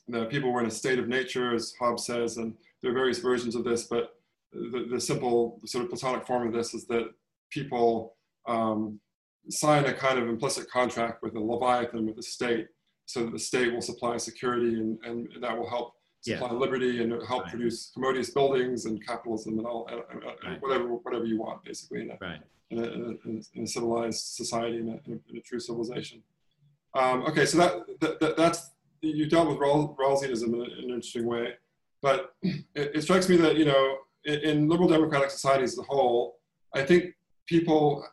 [0.08, 3.20] the people were in a state of nature, as Hobbes says, and there are various
[3.20, 4.16] versions of this, but
[4.54, 7.10] the, the simple sort of Platonic form of this is that
[7.50, 8.16] people
[8.48, 9.00] um,
[9.50, 12.68] sign a kind of implicit contract with a Leviathan, with the state,
[13.06, 16.58] so that the state will supply security and, and that will help supply yeah.
[16.58, 17.52] liberty and help right.
[17.52, 20.62] produce commodious buildings and capitalism and all, and, right.
[20.62, 22.02] whatever, whatever you want, basically.
[22.02, 22.39] In a, right
[22.72, 26.22] in a, in a, in a civilized society, in a, in true civilization.
[26.94, 31.54] Um, okay, so that, that, that, that's, you dealt with Rawlsianism in, an interesting way,
[32.02, 35.84] but it, it, strikes me that, you know, in, in liberal democratic societies as a
[35.84, 36.39] whole,
[36.74, 37.13] I think
[37.46, 38.06] people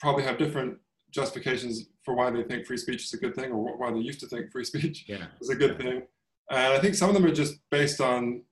[0.00, 0.78] probably have different
[1.14, 4.20] justifications for why they think free speech is a good thing or why they used
[4.20, 5.26] to think free speech yeah.
[5.40, 6.02] is a good thing.
[6.50, 8.42] And I think some of them are just based on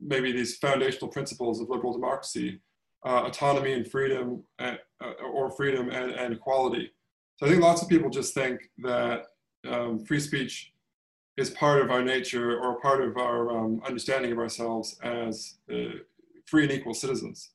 [0.00, 2.60] maybe these foundational principles of liberal democracy
[3.04, 6.92] uh, autonomy and freedom and, uh, uh, or freedom and, and, equality.
[7.36, 9.24] So I think lots of people just think that
[9.66, 10.72] um, free speech
[11.36, 15.98] is part of our nature or part of our um, understanding of ourselves as uh,
[16.46, 17.50] free and equal citizens.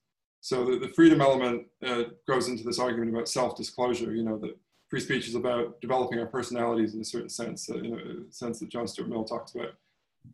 [0.48, 4.58] So the, the freedom element uh, goes into this argument about self-disclosure, you know, that
[4.90, 8.60] free speech is about developing our personalities in a certain sense, uh, in a sense
[8.60, 9.74] that John Stuart Mill talks about.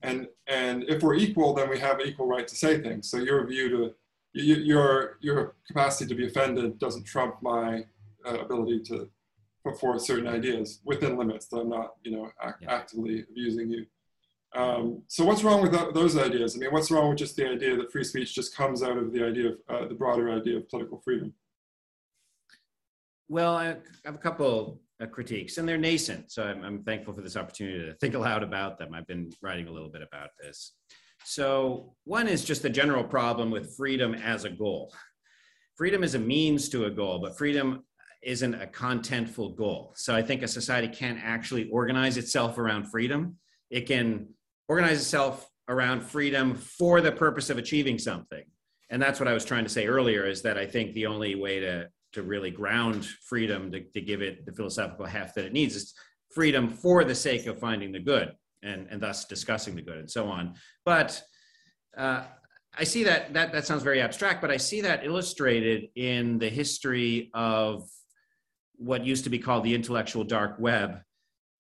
[0.03, 3.09] And, and if we're equal, then we have equal right to say things.
[3.09, 3.93] So your view to
[4.33, 7.83] your your capacity to be offended doesn't trump my
[8.23, 9.09] uh, ability to
[9.65, 12.71] put forth certain ideas within limits that I'm not, you know, ac yeah.
[12.71, 13.87] actively abusing you.
[14.55, 16.55] Um, so what's wrong with those ideas?
[16.55, 19.11] I mean, what's wrong with just the idea that free speech just comes out of
[19.11, 21.33] the idea of uh, the broader idea of political freedom?
[23.29, 26.31] Well, I have a couple of critiques, and they're nascent.
[26.31, 28.93] So I'm, I'm thankful for this opportunity to think aloud about them.
[28.93, 30.73] I've been writing a little bit about this.
[31.25, 34.93] So, one is just the general problem with freedom as a goal.
[35.75, 37.83] Freedom is a means to a goal, but freedom
[38.21, 39.93] isn't a contentful goal.
[39.95, 43.37] So, I think a society can't actually organize itself around freedom.
[43.69, 44.27] It can
[44.67, 48.43] organize itself around freedom for the purpose of achieving something.
[48.89, 51.35] And that's what I was trying to say earlier is that I think the only
[51.35, 55.53] way to, to really ground freedom, to, to give it the philosophical heft that it
[55.53, 55.93] needs, is
[56.33, 60.11] freedom for the sake of finding the good and, and thus discussing the good and
[60.11, 60.55] so on.
[60.85, 61.21] But
[61.97, 62.23] uh,
[62.77, 66.49] I see that, that that sounds very abstract, but I see that illustrated in the
[66.49, 67.83] history of
[68.75, 70.99] what used to be called the intellectual dark web,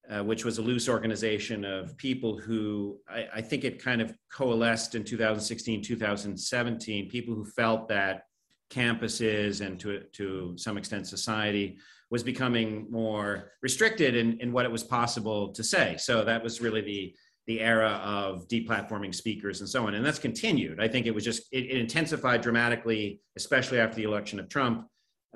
[0.09, 4.13] uh, which was a loose organization of people who I, I, think it kind of
[4.31, 8.23] coalesced in 2016, 2017, people who felt that
[8.69, 11.77] campuses and to, to some extent society
[12.09, 15.95] was becoming more restricted in, in what it was possible to say.
[15.97, 20.19] So that was really the the era of deplatforming speakers and so on, and that's
[20.19, 20.79] continued.
[20.79, 24.87] I think it was just it, it intensified dramatically, especially after the election of Trump.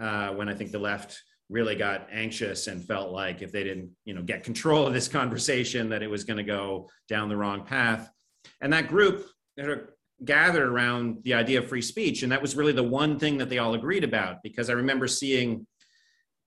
[0.02, 3.92] uh, when I think the left really got anxious and felt like if they didn't,
[4.06, 7.38] you know, get control of this conversation, that it was going to go down the
[7.38, 8.10] wrong path.
[8.62, 9.28] And that group
[10.26, 13.50] gathered around the idea of free speech, and that was really the one thing that
[13.50, 14.44] they all agreed about.
[14.44, 15.66] Because I remember seeing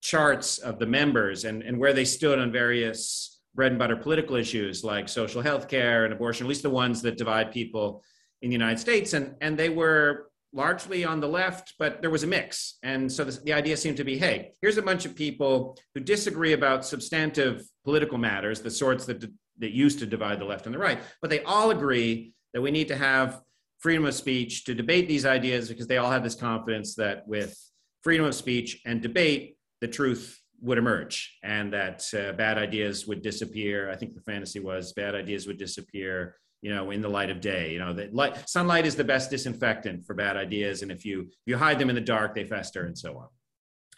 [0.03, 4.37] charts of the members and, and where they stood on various bread and butter political
[4.37, 8.03] issues like social health care and abortion, at least the ones that divide people
[8.43, 9.13] in the United States.
[9.13, 12.79] And, and they were largely on the left, but there was a mix.
[12.83, 16.01] And so this, the idea seemed to be hey, here's a bunch of people who
[16.01, 19.21] disagree about substantive political matters, the sorts that,
[19.59, 22.71] that used to divide the left and the right, but they all agree that we
[22.71, 23.41] need to have
[23.79, 27.57] freedom of speech to debate these ideas because they all have this confidence that with
[28.03, 33.23] freedom of speech and debate, the truth would emerge and that uh, bad ideas would
[33.23, 33.91] disappear.
[33.91, 37.41] I think the fantasy was bad ideas would disappear you know in the light of
[37.41, 41.05] day you know that light sunlight is the best disinfectant for bad ideas and if
[41.05, 43.29] you if you hide them in the dark they fester and so on.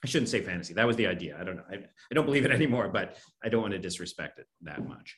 [0.04, 0.74] I shouldn't say fantasy.
[0.74, 1.36] That was the idea.
[1.40, 1.62] I don't know.
[1.70, 5.16] I, I don't believe it anymore but i don't want to disrespect it that much.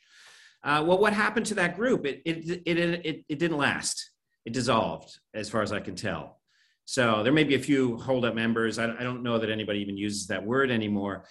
[0.63, 2.07] Uh, well what happened to that group?
[2.07, 4.11] It, it it, it it didn't last.
[4.45, 6.41] It dissolved as far as i can tell.
[6.87, 8.79] So there may be a few holdup members.
[8.79, 11.25] I, I don't know that anybody even uses that word anymore.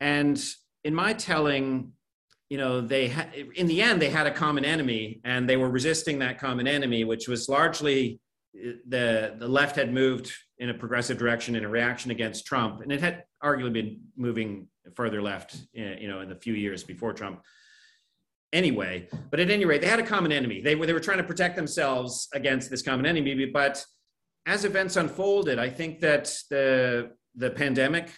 [0.00, 0.40] And
[0.84, 1.92] in my telling
[2.50, 5.70] you know they ha- in the end they had a common enemy and they were
[5.70, 8.20] resisting that common enemy which was largely
[8.56, 12.80] uh, the the left had moved in a progressive direction in a reaction against Trump
[12.82, 16.84] and it had arguably been moving further left uh, you know in the few years
[16.84, 17.40] before Trump.
[18.52, 20.60] Anyway but at any rate they had a common enemy.
[20.60, 23.84] They were they were trying to protect themselves against this common enemy but
[24.46, 28.10] as events unfolded i think that the the pandemic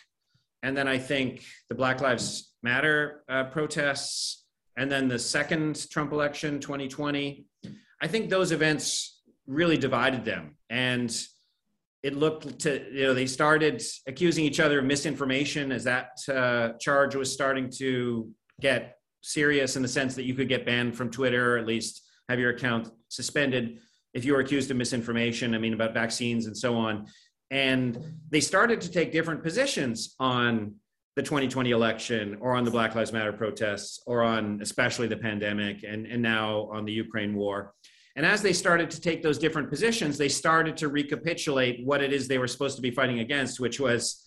[0.63, 4.45] and then i think the black lives Matter uh, protests,
[4.77, 7.47] and then the second Trump election, 2020.
[8.01, 10.57] I think those events really divided them.
[10.71, 11.15] And
[12.03, 16.71] it looked to, you know, they started accusing each other of misinformation as that uh,
[16.81, 21.11] charge was starting to get serious in the sense that you could get banned from
[21.11, 23.79] Twitter, or at least have your account suspended
[24.15, 27.07] if you were accused of misinformation, I mean, about vaccines and so on.
[27.51, 27.99] And
[28.31, 30.75] they started to take different positions on
[31.17, 35.85] the 2020 election or on the Black Lives Matter protests or on especially the pandemic
[35.85, 37.75] and, and now on the Ukraine war.
[38.17, 42.13] And as they started to take those different positions, they started to recapitulate what it
[42.13, 44.27] is they were supposed to be fighting against, which was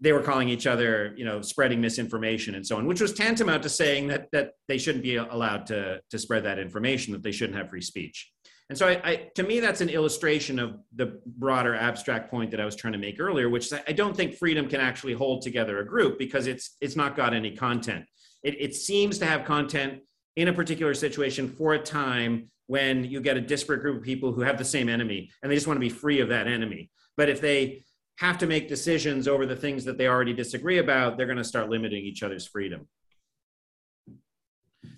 [0.00, 3.62] they were calling each other, you know, spreading misinformation and so on, which was tantamount
[3.62, 7.32] to saying that that they shouldn't be allowed to to spread that information, that they
[7.32, 8.30] shouldn't have free speech.
[8.68, 12.60] And so, I, I, to me, that's an illustration of the broader abstract point that
[12.60, 15.78] I was trying to make earlier, which I don't think freedom can actually hold together
[15.78, 18.06] a group because it's it's not got any content.
[18.42, 20.00] It, it seems to have content
[20.34, 24.32] in a particular situation for a time when you get a disparate group of people
[24.32, 26.90] who have the same enemy and they just want to be free of that enemy.
[27.16, 27.84] But if they
[28.18, 31.44] have to make decisions over the things that they already disagree about, they're going to
[31.44, 32.88] start limiting each other's freedom.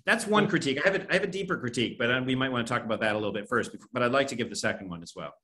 [0.09, 0.79] That's one critique.
[0.83, 2.83] I have a, I have a deeper critique, but uh, we might want to talk
[2.83, 3.75] about that a little bit first.
[3.93, 5.35] But I'd like to give the second one as well.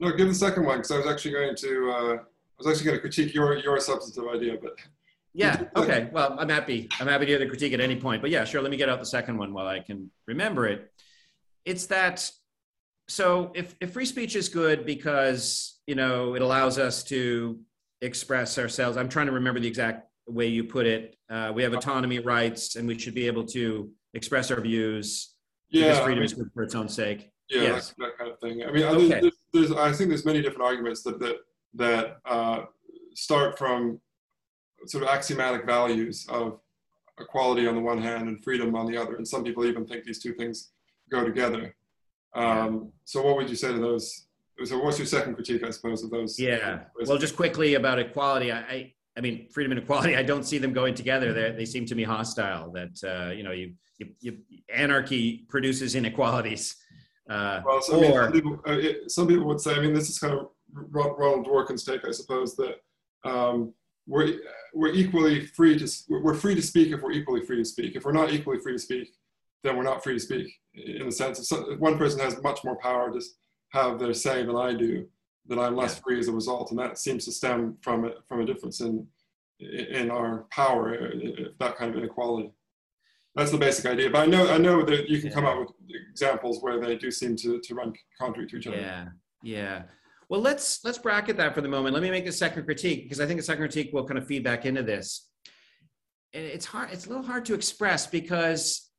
[0.00, 2.18] No, give the second one because I was actually going to uh, I
[2.58, 4.72] was actually going to critique your your substantive idea, but
[5.32, 6.10] yeah, okay.
[6.12, 6.90] Well, I'm happy.
[7.00, 8.20] I'm happy to hear the critique at any point.
[8.20, 8.60] But yeah, sure.
[8.60, 10.92] Let me get out the second one while I can remember it.
[11.64, 12.30] It's that.
[13.08, 17.60] So if if free speech is good because you know it allows us to
[18.02, 21.16] express ourselves, I'm trying to remember the exact way you put it.
[21.30, 25.34] Uh, we have autonomy rights, and we should be able to express our views.
[25.70, 27.30] Yeah, freedom I mean, is good for its own sake.
[27.48, 27.88] Yeah, yes.
[27.90, 28.62] that, that, kind of thing.
[28.62, 29.20] I mean, okay.
[29.20, 31.36] there's, there's, I think there's many different arguments that that
[31.74, 32.64] that uh,
[33.14, 34.00] start from
[34.86, 36.60] sort of axiomatic values of
[37.20, 40.04] equality on the one hand and freedom on the other, and some people even think
[40.04, 40.72] these two things
[41.10, 41.74] go together.
[42.34, 44.26] Um, so, what would you say to those?
[44.64, 46.38] So, what's your second critique, I suppose, of those?
[46.38, 46.80] Yeah.
[47.06, 50.16] Well, just quickly about equality, I, I mean, freedom and equality.
[50.22, 51.32] I don't see them going together.
[51.32, 52.72] They they seem to me hostile.
[52.72, 53.74] That uh, you know, you,
[54.20, 56.76] you, you, anarchy produces inequalities.
[57.28, 59.74] Uh, well, so, or, I mean, some, people, uh, it, some, people, would say.
[59.74, 62.76] I mean, this is kind of Ronald Dworkin's take, I suppose, that
[63.24, 63.72] um,
[64.06, 64.40] we're
[64.74, 67.94] we're equally free to we're free to speak if we're equally free to speak.
[67.94, 69.08] If we're not equally free to speak,
[69.62, 70.52] then we're not free to speak.
[70.74, 73.20] In the sense, if one person has much more power to
[73.70, 75.06] have their say than I do,
[75.48, 78.40] that I'm less free as a result, and that seems to stem from a, from
[78.40, 79.06] a difference in
[79.60, 82.52] in our power, uh, that kind of inequality.
[83.34, 84.10] That's the basic idea.
[84.10, 85.34] But I know I know that you can yeah.
[85.34, 85.70] come up with
[86.10, 88.76] examples where they do seem to to run contrary to each other.
[88.76, 89.08] Yeah,
[89.42, 89.82] yeah.
[90.28, 91.94] Well, let's let's bracket that for the moment.
[91.94, 94.26] Let me make a second critique because I think a second critique will kind of
[94.26, 95.28] feed back into this.
[96.34, 96.90] And it's hard.
[96.92, 98.90] It's a little hard to express because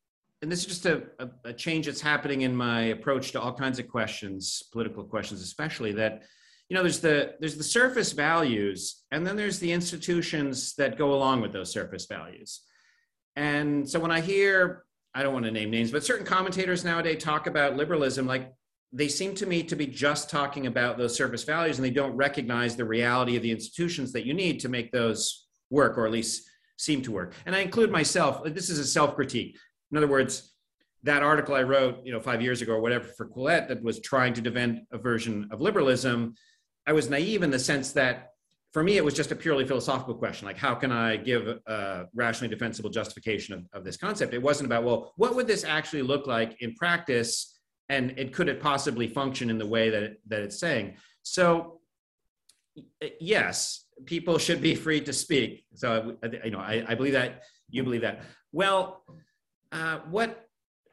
[0.42, 3.54] and this is just a, a, a, change that's happening in my approach to all
[3.54, 6.22] kinds of questions, political questions especially, that
[6.68, 11.14] you know, there's the there's the surface values, and then there's the institutions that go
[11.14, 12.60] along with those surface values.
[13.36, 17.22] And so when I hear, I don't want to name names, but certain commentators nowadays
[17.22, 18.52] talk about liberalism, like
[18.92, 22.16] they seem to me to be just talking about those surface values, and they don't
[22.16, 26.12] recognize the reality of the institutions that you need to make those work, or at
[26.12, 27.34] least seem to work.
[27.46, 28.42] And I include myself.
[28.44, 29.58] This is a self critique.
[29.90, 30.54] In other words,
[31.02, 34.00] that article I wrote, you know, five years ago or whatever for Quillette that was
[34.00, 36.34] trying to defend a version of liberalism,
[36.86, 38.33] I was naive in the sense that
[38.74, 42.06] for me it was just a purely philosophical question, like how can I give a
[42.12, 44.34] rationally defensible justification of, of this concept?
[44.34, 48.48] It wasn't about well, what would this actually look like in practice, and it could
[48.48, 50.96] it possibly function in the way that it, that it's saying.
[51.22, 51.78] So
[53.20, 55.64] yes, people should be free to speak.
[55.74, 58.22] So you know, I, I believe that you believe that.
[58.50, 59.04] Well,
[59.70, 60.48] uh, what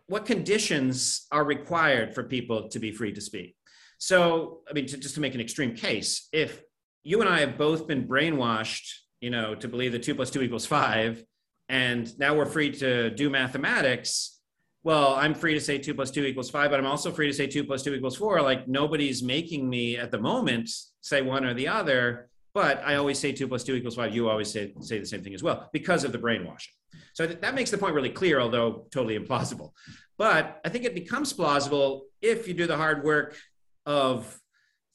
[0.06, 3.56] what conditions are required for people to be free to speak?
[3.98, 6.62] So, I mean, to, just to make an extreme case, if
[7.04, 8.88] you and I have both been brainwashed,
[9.20, 11.24] you know, to believe that two plus two equals five,
[11.70, 14.40] and now we're free to do mathematics.
[14.84, 17.34] Well, I'm free to say two plus two equals five, but I'm also free to
[17.34, 18.42] say two plus two equals four.
[18.42, 20.70] Like nobody's making me at the moment
[21.02, 24.14] say one or the other, but I always say two plus two equals five.
[24.14, 26.74] You always say, say the same thing as well because of the brainwashing.
[27.14, 29.72] So that makes the point really clear, although totally implausible.
[30.18, 33.38] But I think it becomes plausible if you do the hard work
[33.86, 34.41] of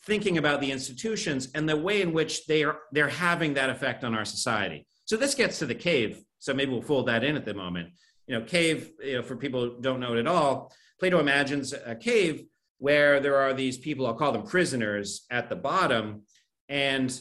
[0.07, 4.05] thinking about the institutions and the way in which they are they're having that effect
[4.05, 4.87] on our society.
[5.05, 6.23] So this gets to the cave.
[6.39, 7.91] So maybe we'll fold that in at the moment.
[8.27, 11.73] You know, cave, you know, for people who don't know it at all, Plato imagines
[11.73, 12.45] a cave
[12.79, 16.23] where there are these people, I'll call them prisoners at the bottom,
[16.69, 17.19] and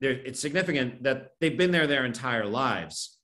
[0.00, 3.18] it's significant that they've been there their entire lives.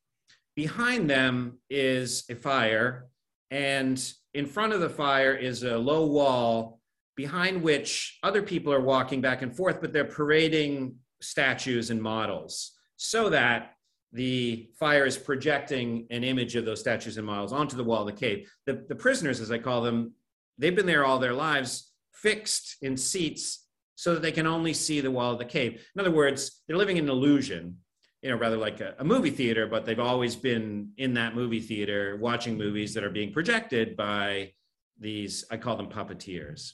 [0.55, 3.07] Behind them is a fire,
[3.51, 6.78] and in front of the fire is a low wall
[7.19, 12.77] behind which other people are walking back and forth, but they're parading statues and models
[12.97, 13.73] so that
[14.13, 18.07] the fire is projecting an image of those statues and models onto the wall of
[18.07, 18.49] the cave.
[18.67, 20.13] The, the prisoners, as I call them,
[20.59, 23.67] they've been there all their lives, fixed in seats
[23.97, 25.85] so that they can only see the wall of the cave.
[25.97, 27.79] In other words, they're living in an illusion
[28.23, 31.61] you know, rather like a, a, movie theater, but they've always been in that movie
[31.61, 34.51] theater watching movies that are being projected by
[34.99, 36.73] these, I call them puppeteers.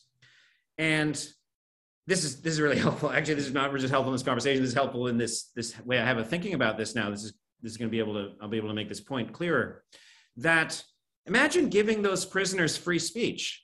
[0.79, 1.15] And
[2.07, 3.11] this is this is really helpful.
[3.11, 4.63] Actually, this is not just helpful in this conversation.
[4.63, 7.11] This is helpful in this this way I have a thinking about this now.
[7.11, 9.01] This is this is going to be able to I'll be able to make this
[9.01, 9.85] point clearer.
[10.37, 10.83] That
[11.27, 13.63] imagine giving those prisoners free speech.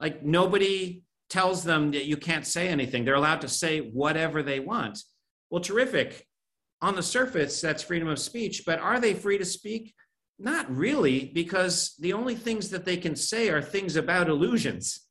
[0.00, 3.04] Like nobody tells them that you can't say anything.
[3.04, 4.98] They're allowed to say whatever they want.
[5.50, 6.26] Well, terrific
[6.82, 9.94] on the surface, that's freedom of speech, but are they free to speak?
[10.38, 15.06] Not really, because the only things that they can say are things about illusions.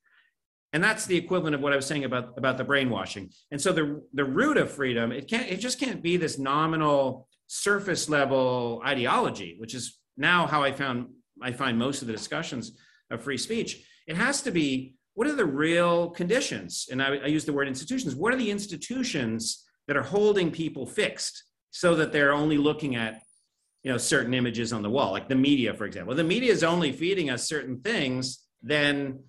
[0.74, 3.30] And that's the equivalent of what I was saying about, about the brainwashing.
[3.52, 7.28] And so the, the root of freedom, it can't it just can't be this nominal
[7.48, 11.08] surface level ideology, which is now how I found
[11.42, 12.72] I find most of the discussions
[13.10, 13.86] of free speech.
[14.08, 16.88] It has to be what are the real conditions?
[16.90, 18.16] And I, I use the word institutions.
[18.16, 21.44] What are the institutions that are holding people fixed?
[21.72, 23.22] so that they're only looking at
[23.84, 26.64] you know certain images on the wall like the media for example the media is
[26.64, 29.24] only feeding us certain things then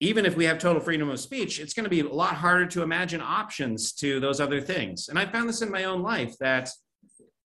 [0.00, 2.66] even if we have total freedom of speech it's going to be a lot harder
[2.66, 5.08] to imagine options to those other things.
[5.08, 6.70] And i found this in my own life that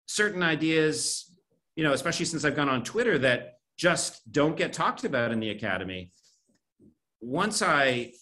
[0.06, 1.34] certain ideas
[1.76, 5.38] you know especially since i've gone on twitter that just don't get talked about in
[5.38, 6.10] the academy.
[7.20, 8.12] Once i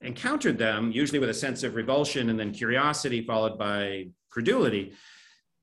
[0.00, 4.92] encountered them usually with a sense of revulsion and then curiosity followed by credulity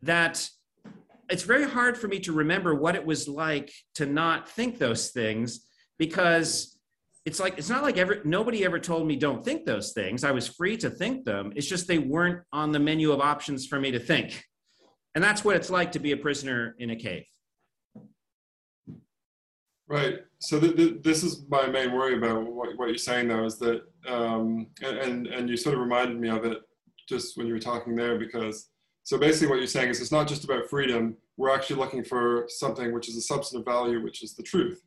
[0.02, 0.50] that
[1.30, 5.12] it's very hard for me to remember what it was like to not think those
[5.12, 5.66] things
[5.98, 6.71] because
[7.26, 10.24] it's like it's not like ever nobody ever told me don't think those things.
[10.24, 11.54] I was free to think them.
[11.56, 14.44] It's just they weren't on the menu of options for me to think.
[15.14, 17.26] And that's what it's like to be a prisoner in a cave.
[19.88, 20.20] Right.
[20.40, 23.60] So th- th- this is my main worry about what, what you're saying though is
[23.60, 26.60] that um, and and you sort of reminded me of it
[27.08, 28.70] just when you were talking there because
[29.04, 31.18] so basically what you're saying is it's not just about freedom.
[31.38, 34.82] We're actually looking for something which is a substantive value, which is the truth.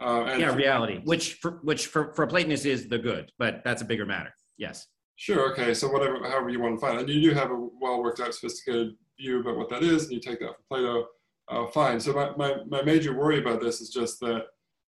[0.00, 3.82] Uh, and yeah, reality, which for, which for, for Platonists is the good, but that's
[3.82, 4.34] a bigger matter.
[4.58, 4.86] Yes.
[5.16, 5.50] Sure.
[5.52, 5.72] Okay.
[5.72, 8.20] So whatever, however you want to find it, and you do have a well worked
[8.20, 11.06] out, sophisticated view about what that is, and you take that from Plato.
[11.48, 11.98] Uh, fine.
[12.00, 14.46] So my, my, my major worry about this is just that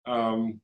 [0.06, 0.62] um,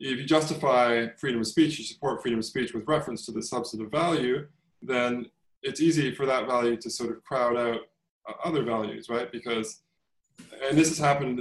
[0.00, 3.42] if you justify freedom of speech, you support freedom of speech with reference to the
[3.42, 4.46] substantive value,
[4.80, 5.26] then
[5.62, 7.80] it's easy for that value to sort of crowd out
[8.28, 9.32] uh, other values, right?
[9.32, 9.82] Because,
[10.68, 11.40] and this has happened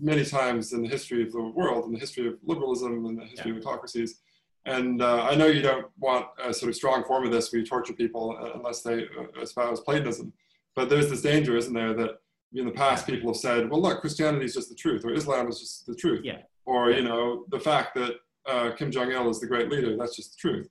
[0.00, 3.24] many times in the history of the world, in the history of liberalism, in the
[3.24, 3.58] history yeah.
[3.58, 4.20] of autocracies.
[4.64, 7.60] and uh, I know you don't want a sort of strong form of this where
[7.60, 10.32] you torture people uh, unless they uh, espouse Platonism,
[10.74, 12.18] but there's this danger, isn't there, that
[12.52, 15.48] in the past people have said, well, look, Christianity is just the truth, or Islam
[15.48, 16.38] is just the truth, yeah.
[16.64, 18.14] or you know, the fact that
[18.46, 20.68] uh, Kim Jong Il is the great leader, that's just the truth,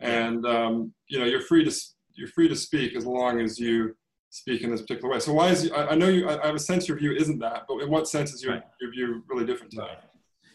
[0.00, 1.74] and um, you know, you're free to
[2.14, 3.96] you're free to speak as long as you
[4.30, 5.20] speak in this particular way.
[5.20, 6.28] So why is I, I know you?
[6.28, 8.54] I, I, have a sense your view isn't that, but in what sense is your
[8.54, 8.62] right.
[8.80, 10.10] your view really different to that?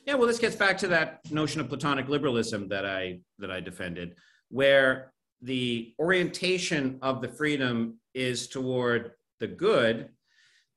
[0.06, 3.60] Yeah, well, this gets back to that notion of Platonic liberalism that I that I
[3.60, 4.16] defended,
[4.50, 10.10] where the orientation of the freedom is toward the good,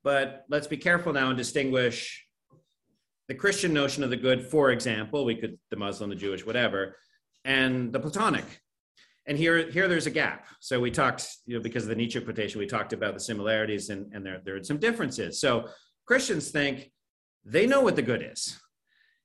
[0.03, 2.27] but let's be careful now and distinguish
[3.29, 6.97] the Christian notion of the good, for example, we could the Muslim, the Jewish, whatever,
[7.45, 8.45] and the Platonic.
[9.29, 10.47] And here, here there's a gap.
[10.59, 13.91] So we talked, you know, because of the Nietzsche quotation, we talked about the similarities
[13.91, 15.41] and, and there, there are some differences.
[15.41, 15.69] So
[16.07, 16.91] Christians think
[17.45, 18.59] they know what the good is.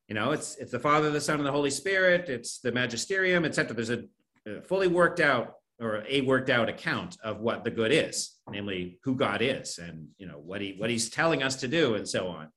[0.07, 2.29] You know it's it's the father the son and the holy spirit.
[2.29, 4.03] It's the magisterium etc there's a,
[4.45, 8.99] a fully worked out or a worked out account of what the good is namely
[9.03, 12.07] who god is and you know what he what he's telling us to do and
[12.07, 12.49] so on.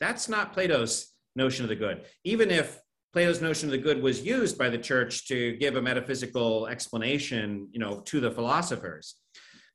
[0.00, 2.02] That's not plato's notion of the good.
[2.24, 2.80] Even if
[3.12, 7.68] plato's notion of the good was used by the church to give a metaphysical explanation
[7.72, 9.16] you know to the philosophers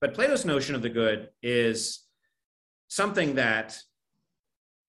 [0.01, 2.03] but plato's notion of the good is
[2.87, 3.77] something that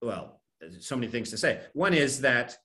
[0.01, 0.39] well
[0.79, 1.61] so many things to say.
[1.73, 2.57] One is that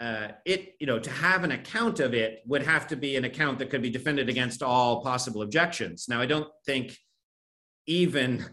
[0.00, 3.24] uh, it, you know, to have an account of it would have to be an
[3.24, 6.06] account that could be defended against all possible objections.
[6.08, 6.96] Now, I don't think
[7.86, 8.46] even,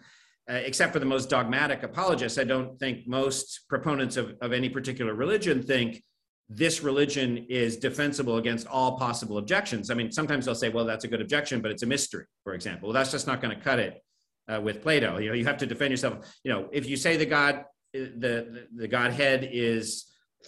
[0.50, 4.68] uh, except for the most dogmatic apologists, I don't think most proponents of, of any
[4.68, 6.04] particular religion think
[6.50, 9.90] this religion is defensible against all possible objections.
[9.90, 12.54] I mean, sometimes they'll say, well, that's a good objection, but it's a mystery, for
[12.54, 12.88] example.
[12.88, 14.02] Well, that's just not going to cut it
[14.48, 15.18] uh, with Plato.
[15.18, 16.34] You know, you have to defend yourself.
[16.44, 20.06] You know, if you say the God the, the Godhead is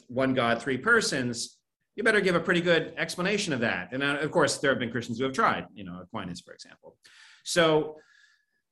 [0.08, 1.58] one God, three persons,
[1.96, 3.90] you better give a pretty good explanation of that.
[3.92, 6.54] And uh, of course, there have been Christians who have tried, you know, Aquinas, for
[6.54, 6.96] example.
[7.44, 7.98] So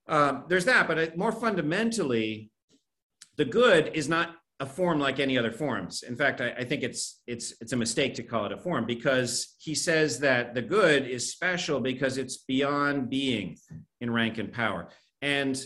[0.07, 2.51] um, there's that, but more fundamentally,
[3.35, 6.03] the good is not a form like any other forms.
[6.03, 8.85] In fact, I, I, think it's it's it's a mistake to call it a form
[8.85, 13.57] because he says that the good is special because it's beyond being
[14.01, 14.89] in rank and power.
[15.21, 15.63] And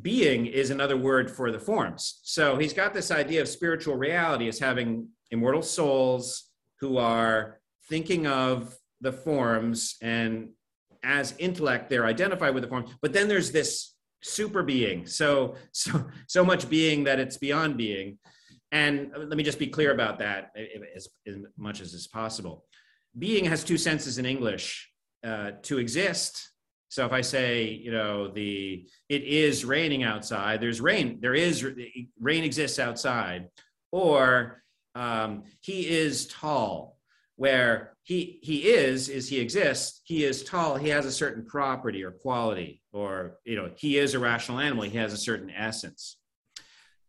[0.00, 2.20] being is another word for the forms.
[2.22, 8.26] So he's got this idea of spiritual reality as having immortal souls who are thinking
[8.26, 10.48] of the forms and
[11.02, 13.93] as intellect they're identified with the forms but then there's this
[14.24, 15.06] super being.
[15.06, 18.18] So so so much being that it's beyond being.
[18.72, 20.50] And let me just be clear about that
[20.96, 22.64] as, as much as is possible.
[23.16, 24.90] Being has two senses in english
[25.24, 26.50] uh, to exist.
[26.88, 31.64] So if I say, you know, the it is raining outside, there's rain, there is
[32.20, 33.48] rain exists outside,
[33.92, 34.62] or
[34.94, 36.98] um, he is tall,
[37.36, 42.04] where he he is is he exists, he is tall, he has a certain property
[42.04, 46.18] or quality, or you know, he is a rational animal, he has a certain essence.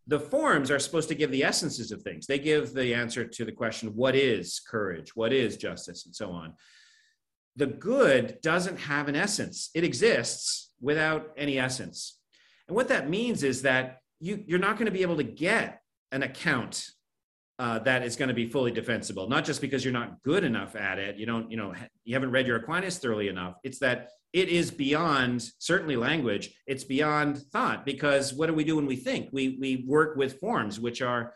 [0.08, 2.26] The forms are supposed to give the essences of things.
[2.26, 6.30] They give the answer to the question, what is courage, what is justice, and so
[6.30, 6.54] on
[7.56, 9.70] the good doesn't have an essence.
[9.74, 12.18] It exists without any essence.
[12.68, 15.80] And what that means is that you, you're not going to be able to get
[16.12, 16.86] an account
[17.58, 20.76] uh, that is going to be fully defensible, not just because you're not good enough
[20.76, 21.16] at it.
[21.16, 23.54] You don't, you know, you haven't read your Aquinas thoroughly enough.
[23.64, 26.54] It's that it is beyond certainly language.
[26.66, 29.30] It's beyond thought because what do we do when we think?
[29.32, 31.34] We we work with forms, which are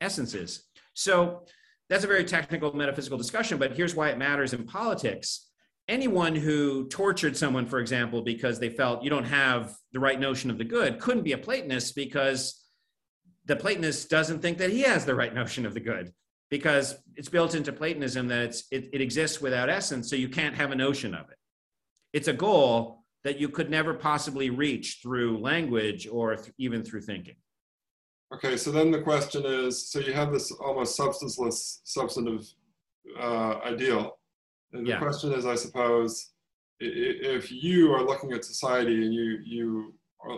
[0.00, 0.64] essences.
[0.94, 1.44] So
[1.88, 3.58] that's a very technical metaphysical discussion.
[3.58, 5.46] But here's why it matters in politics
[5.88, 10.50] anyone who tortured someone, for example, because they felt you don't have the right notion
[10.50, 12.65] of the good, couldn't be a Platonist because
[13.46, 16.12] the Platonist doesn't think that he has the right notion of the good
[16.50, 20.54] because it's built into Platonism that it's, it, it exists without essence, so you can't
[20.54, 21.36] have a notion of it.
[22.12, 27.00] It's a goal that you could never possibly reach through language or th- even through
[27.00, 27.36] thinking.
[28.32, 32.46] Okay, so then the question is so you have this almost substanceless, substantive
[33.18, 34.16] uh, ideal
[34.72, 34.98] and the yeah.
[34.98, 36.32] question is, I suppose,
[36.78, 39.94] if you are looking at society and you you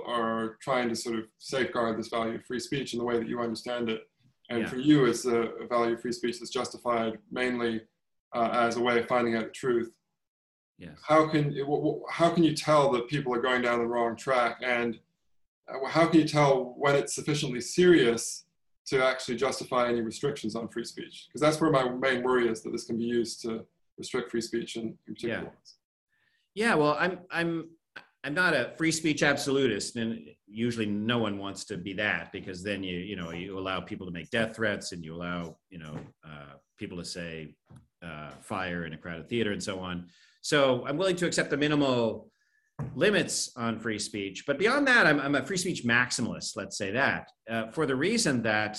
[0.06, 3.28] are trying to sort of safeguard this value of free speech in the way that
[3.28, 4.08] you understand it,
[4.50, 4.68] and yeah.
[4.68, 7.80] for you it's a, value of free speech that's justified mainly
[8.34, 9.90] uh, as a way of finding out the truth.
[10.78, 10.92] Yes.
[11.06, 11.54] How can
[12.10, 14.98] how can you tell that people are going down the wrong track, and
[15.68, 18.44] uh, how can you tell when it's sufficiently serious
[18.86, 21.26] to actually justify any restrictions on free speech?
[21.28, 23.64] Because that's where my main worry is that this can be used to
[23.96, 25.50] restrict free speech in, in particular yeah.
[26.58, 27.68] Yeah, well, I'm I'm
[28.28, 32.62] I'm not a free speech absolutist, and usually no one wants to be that because
[32.62, 35.78] then you you know you allow people to make death threats and you allow you
[35.78, 37.54] know uh, people to say
[38.04, 40.08] uh, fire in a crowded theater and so on.
[40.42, 42.30] So I'm willing to accept the minimal
[42.94, 46.54] limits on free speech, but beyond that, I'm, I'm a free speech maximalist.
[46.54, 48.78] Let's say that uh, for the reason that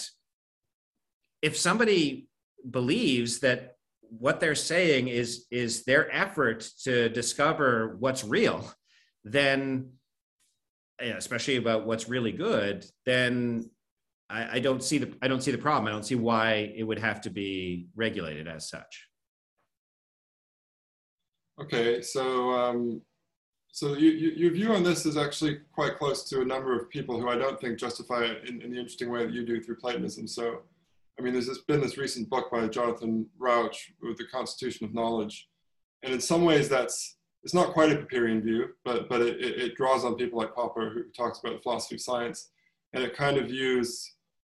[1.41, 2.27] if somebody
[2.69, 3.77] believes that
[4.11, 8.71] what they're saying is is their effort to discover what's real
[9.23, 9.91] then
[10.99, 13.69] especially about what's really good then
[14.29, 15.87] I, I, don't see the i don't see the problem.
[15.87, 19.07] I don't see why it would have to be regulated as such.
[21.61, 23.01] Okay so um,
[23.71, 26.89] so you, you, your view on this is actually quite close to a number of
[26.89, 29.61] people who i don't think justify it in, in the interesting way that you do
[29.61, 30.27] through platonism.
[30.27, 30.63] So
[31.19, 35.49] I mean, there's been this recent book by Jonathan Rauch with the Constitution of Knowledge,
[36.01, 39.75] and in some ways that's it's not quite a Popperian view, but but it, it,
[39.75, 42.49] draws on people like Popper who talks about the philosophy of science,
[42.93, 44.13] and it kind of views,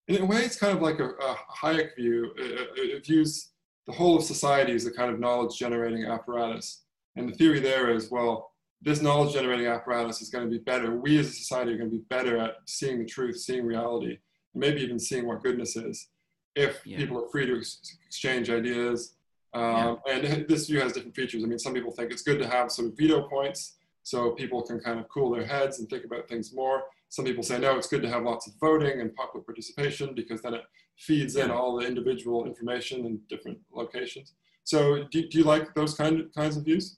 [0.08, 2.32] in a way, it's kind of like a, a Hayek view.
[2.38, 3.52] It, it views
[3.88, 6.84] the whole of society as a kind of knowledge generating apparatus,
[7.16, 8.52] and the theory there is well.
[8.82, 10.98] This knowledge generating apparatus is going to be better.
[10.98, 14.18] We as a society are going to be better at seeing the truth, seeing reality,
[14.54, 16.10] maybe even seeing what goodness is
[16.56, 16.98] if yeah.
[16.98, 19.16] people are free to ex- exchange ideas.
[19.54, 20.14] Um, yeah.
[20.14, 21.44] And this view has different features.
[21.44, 24.80] I mean, some people think it's good to have some veto points so people can
[24.80, 26.84] kind of cool their heads and think about things more.
[27.10, 30.42] Some people say, no, it's good to have lots of voting and popular participation because
[30.42, 30.64] then it
[30.98, 34.34] feeds in all the individual information in different locations.
[34.66, 36.98] So do, do you like those kind of, kinds of views?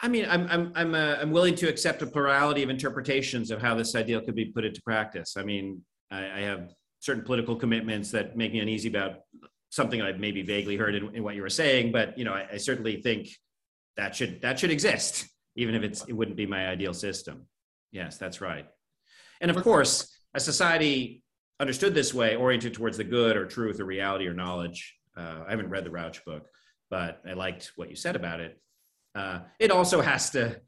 [0.00, 3.62] I mean, I'm I'm I'm, uh, I'm willing to accept a plurality of interpretations of
[3.62, 5.36] how this ideal could be put into practice.
[5.38, 9.20] I mean, I, I have certain political commitments that make me uneasy about
[9.76, 11.92] something I've maybe vaguely heard in, in what you were saying.
[11.92, 13.28] But you know, I, I, certainly think
[13.96, 17.46] that should that should exist, even if it's it wouldn't be my ideal system.
[17.92, 18.66] Yes, that's right.
[19.40, 21.22] And of course, a society
[21.60, 24.96] understood this way, oriented towards the good or truth or reality or knowledge.
[25.16, 26.46] Uh, I haven't read the Rauch book,
[26.90, 28.60] but I liked what you said about it.
[29.14, 30.60] Uh, it also has to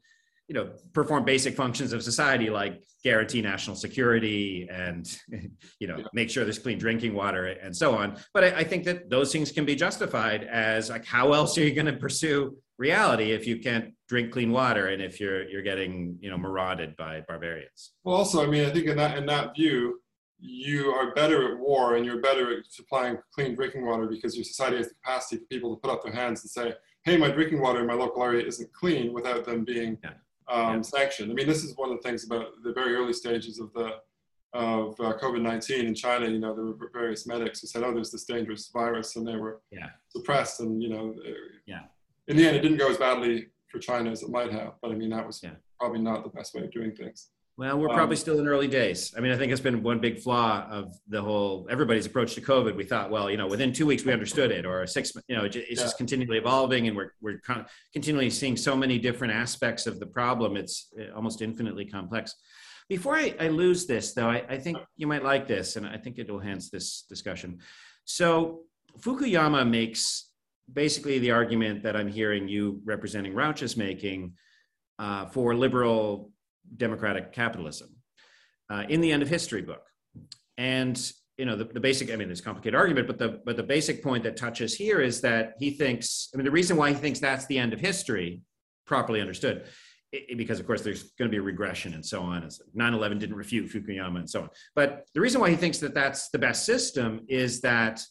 [0.49, 5.17] you know perform basic functions of society like guarantee national security and
[5.79, 8.17] you know make sure there's clean drinking water and so on.
[8.33, 11.63] But I, I think that those things can be justified as like how else are
[11.63, 15.61] you going to pursue reality if you can't drink clean water and if you're you're
[15.61, 17.91] getting you know marauded by barbarians?
[18.03, 20.01] Well also i mean i think in that in that view
[20.41, 24.45] you are better at war and you're better at supplying clean drinking water because your
[24.45, 26.73] society has the capacity for people to put up their hands and say
[27.03, 30.11] hey my drinking water in my local area isn't clean without them being yeah
[30.49, 31.25] um, yeah.
[31.25, 33.97] I mean, this is one of the things about the very early stages of the
[34.53, 36.27] of uh, COVID-19 in China.
[36.27, 39.35] You know, there were various medics who said, "Oh, there's this dangerous virus," and they
[39.35, 39.89] were yeah.
[40.09, 40.59] suppressed.
[40.61, 41.15] And you know,
[41.65, 41.83] yeah.
[42.27, 44.73] In the end, it didn't go as badly for China as it might have.
[44.81, 45.51] But I mean, that was yeah.
[45.79, 47.29] probably not the best way of doing things.
[47.59, 49.13] Well, we're probably um, still in early days.
[49.17, 52.41] I mean, I think it's been one big flaw of the whole everybody's approach to
[52.41, 52.73] COVID.
[52.73, 55.43] We thought, well, you know, within two weeks we understood it, or six, you know,
[55.43, 55.75] it's yeah.
[55.75, 60.05] just continually evolving, and we're we're con- continually seeing so many different aspects of the
[60.05, 60.55] problem.
[60.55, 62.33] It's uh, almost infinitely complex.
[62.87, 65.97] Before I, I lose this, though, I, I think you might like this, and I
[65.97, 67.59] think it will enhance this discussion.
[68.05, 68.61] So
[68.99, 70.29] Fukuyama makes
[70.71, 74.31] basically the argument that I'm hearing you representing Rauch is making
[74.97, 76.31] uh, for liberal
[76.75, 77.89] democratic capitalism
[78.69, 79.83] uh, in the end of history book.
[80.57, 80.99] And
[81.37, 84.03] you know the, the basic i mean there's complicated argument but the but the basic
[84.03, 87.17] point that touches here is that he thinks i mean the reason why he thinks
[87.17, 88.41] that's the end of history
[88.85, 89.63] properly understood
[90.11, 92.47] it, because of course there's going to be a regression and so on
[92.77, 94.49] 9-11 didn't refute fukuyama and so on.
[94.75, 98.03] But the reason why he thinks that that's the best system is that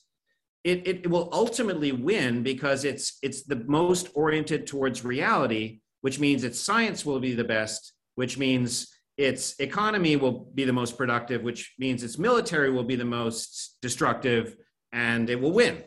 [0.64, 6.42] it, it will ultimately win because it's it's the most oriented towards reality which means
[6.42, 11.44] that science will be the best which means its economy will be the most productive,
[11.44, 14.56] which means its military will be the most destructive,
[14.90, 15.84] and it will win,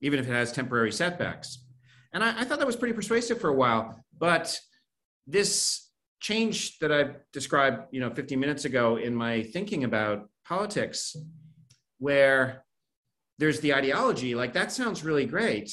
[0.00, 1.62] even if it has temporary setbacks.
[2.14, 4.02] And I, I thought that was pretty persuasive for a while.
[4.18, 4.58] But
[5.26, 11.14] this change that I described, you know, 15 minutes ago in my thinking about politics,
[11.98, 12.64] where
[13.38, 15.70] there's the ideology, like that sounds really great,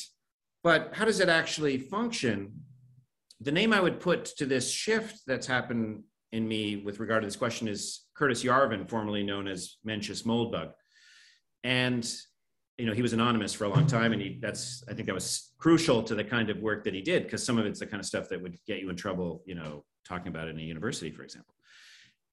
[0.62, 2.66] but how does it actually function?
[3.42, 7.28] The name I would put to this shift that's happened in me with regard to
[7.28, 10.72] this question is Curtis Yarvin, formerly known as Mencius Moldbug.
[11.64, 12.10] And
[12.78, 15.14] you know, he was anonymous for a long time, and he that's I think that
[15.14, 17.86] was crucial to the kind of work that he did because some of it's the
[17.86, 20.60] kind of stuff that would get you in trouble, you know, talking about it in
[20.60, 21.54] a university, for example.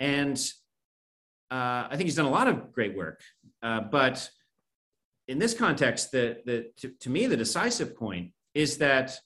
[0.00, 0.38] And
[1.50, 3.20] uh, I think he's done a lot of great work,
[3.62, 4.30] uh, but
[5.26, 9.18] in this context, the the to, to me the decisive point is that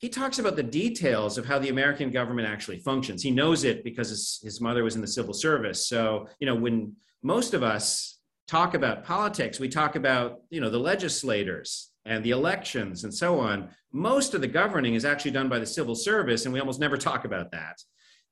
[0.00, 3.22] he talks about the details of how the American government actually functions.
[3.22, 5.86] He knows it because his, his mother was in the civil service.
[5.86, 10.70] So, you know, when most of us talk about politics, we talk about, you know,
[10.70, 13.68] the legislators and the elections and so on.
[13.92, 16.96] Most of the governing is actually done by the civil service, and we almost never
[16.96, 17.76] talk about that.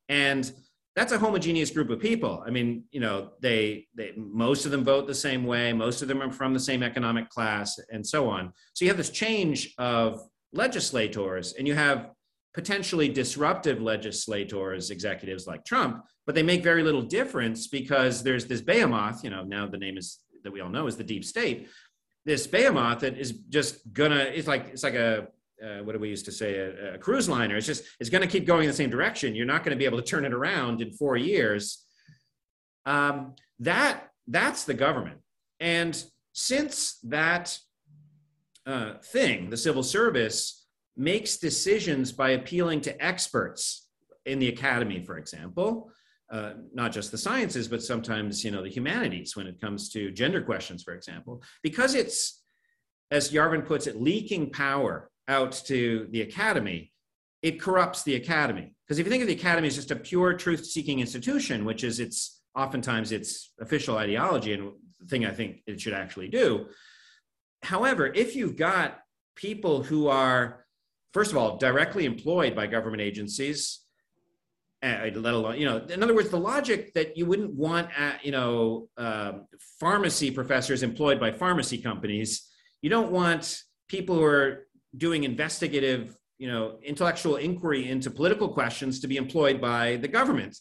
[0.09, 0.51] And
[0.97, 2.43] that's a homogeneous group of people.
[2.47, 6.09] I mean, you know, they, they most of them vote the same way, most of
[6.09, 8.55] them are from the same economic class, and so on.
[8.73, 12.11] So you have this change of legislators, and you have
[12.55, 18.61] potentially disruptive legislators, executives like Trump, but they make very little difference because there's this
[18.61, 21.69] behemoth, you know, now the name is that we all know is the deep state.
[22.25, 25.29] This behemoth that is just gonna, it's like, it's like a,
[25.65, 27.57] uh, what do we used to say, a, a cruise liner.
[27.57, 29.35] It's just, it's gonna keep going in the same direction.
[29.35, 31.85] You're not gonna be able to turn it around in four years.
[32.87, 35.19] Um, that, that's the government.
[35.61, 37.59] And since that
[38.69, 40.67] uh, thing, the civil service,
[40.97, 43.89] makes decisions by appealing to experts
[44.27, 45.91] in the academy, for example,
[46.31, 50.11] uh, not just the sciences, but sometimes you know the humanities when it comes to
[50.11, 52.43] gender questions, for example, because it's,
[53.11, 56.93] as Yarvin puts it, leaking power out to the academy.
[57.41, 60.35] It corrupts the academy because if you think of the academy as just a pure
[60.35, 65.81] truth-seeking institution, which is its oftentimes its official ideology and the thing I think it
[65.81, 66.67] should actually do.
[67.63, 68.99] However, if you've got
[69.35, 70.65] people who are
[71.13, 73.81] first of all, directly employed by government agencies,
[74.83, 78.13] uh, let alone, you know, in other words, the logic that you wouldn't want, uh,
[78.23, 79.47] you know, um,
[79.81, 82.49] pharmacy professors employed by pharmacy companies.
[82.83, 89.01] You don't want people who are doing investigative, you know, intellectual inquiry into political questions
[89.01, 90.57] to be employed by the government,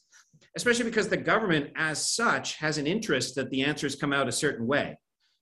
[0.56, 4.32] especially because the government, as such, has an interest that the answers come out a
[4.32, 4.98] certain way.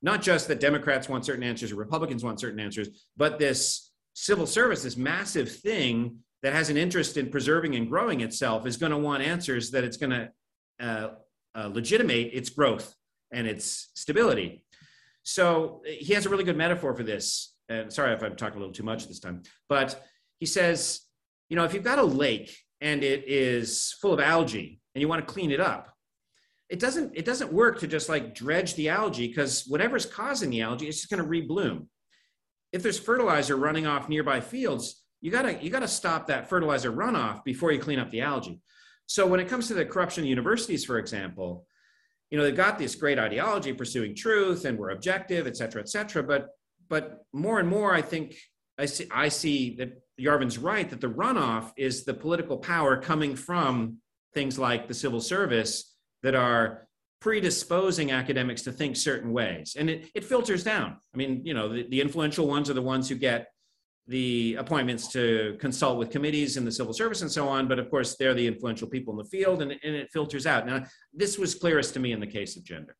[0.05, 4.45] Not just that Democrats want certain answers or Republicans want certain answers, but this civil
[4.45, 8.91] service, this massive thing that has an interest in preserving and growing itself, is going
[8.91, 10.31] to want answers that it's going to
[10.79, 11.09] uh,
[11.55, 12.93] uh, legitimate its growth
[13.31, 14.63] and its stability.
[15.23, 17.55] So he has a really good metaphor for this.
[17.89, 19.99] Sorry if I'm talking a little too much this time, but
[20.39, 21.01] he says,
[21.49, 25.07] you know, if you've got a lake and it is full of algae and you
[25.07, 25.94] want to clean it up,
[26.70, 30.61] it doesn't it doesn't work to just like dredge the algae because whatever's causing the
[30.61, 31.88] algae it's just going to rebloom
[32.76, 37.41] if there's fertilizer running off nearby fields, you gotta you gotta stop that fertilizer runoff
[37.45, 38.59] before you clean up the algae.
[39.05, 41.66] So when it comes to the corruption of universities, for example,
[42.30, 45.88] you know they've got this great ideology pursuing truth and we're objective, et cetera, et
[45.88, 46.22] cetera.
[46.22, 46.49] But
[46.89, 48.36] but more and more, I think
[48.78, 53.38] I see I see that Yarvin's right that the runoff is the political power coming
[53.38, 53.99] from
[54.34, 55.94] things like the civil service
[56.26, 56.88] that are
[57.21, 61.69] predisposing academics to think certain ways and it, it filters down i mean you know
[61.69, 63.47] the, the influential ones are the ones who get
[64.07, 67.89] the appointments to consult with committees in the civil service and so on but of
[67.89, 71.38] course they're the influential people in the field and, and it filters out now this
[71.38, 72.95] was clearest to me in the case of gender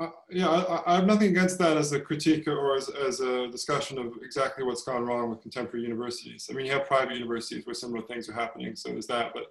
[0.00, 3.46] uh, yeah, I, I, have nothing against that as a critique or as, as a
[3.48, 6.48] discussion of exactly what's gone wrong with contemporary universities.
[6.50, 9.32] I mean, you have private universities where similar things are happening, so there's that.
[9.32, 9.44] But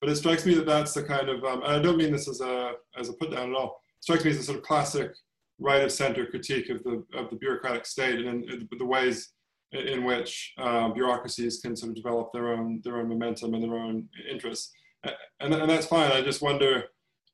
[0.00, 2.28] but it strikes me that that's the kind of, um, and I don't mean this
[2.28, 4.64] as a, as a put down at all, it strikes me as a sort of
[4.64, 5.12] classic
[5.58, 9.32] right of center critique of the, of the bureaucratic state and in, the ways
[9.72, 13.78] in which uh, bureaucracies can sort of develop their own, their own momentum and their
[13.78, 14.72] own interests.
[15.40, 16.12] And, and that's fine.
[16.12, 16.84] I just wonder,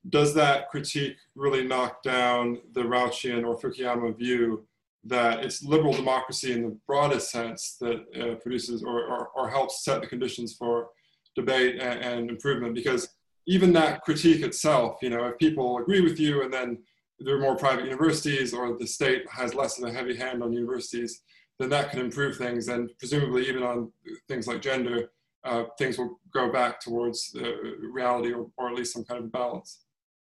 [0.09, 4.65] does that critique really knock down the Rauchian or Fukuyama view
[5.05, 9.83] that it's liberal democracy in the broadest sense that uh, produces or, or, or helps
[9.83, 10.87] set the conditions for
[11.35, 13.09] debate and, and, improvement because
[13.47, 16.77] even that critique itself, you know, if people agree with you and then
[17.19, 20.53] there are more private universities or the state has less of a heavy hand on
[20.53, 21.21] universities,
[21.59, 22.67] then that can improve things.
[22.67, 23.91] And presumably even on
[24.27, 25.11] things like gender,
[25.43, 27.43] uh, things will go back towards uh,
[27.91, 29.85] reality or, or at least some kind of balance.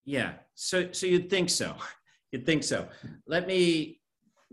[0.04, 1.76] Yeah, so, so you'd think so.
[2.32, 2.88] You'd think so.
[3.26, 4.00] Let me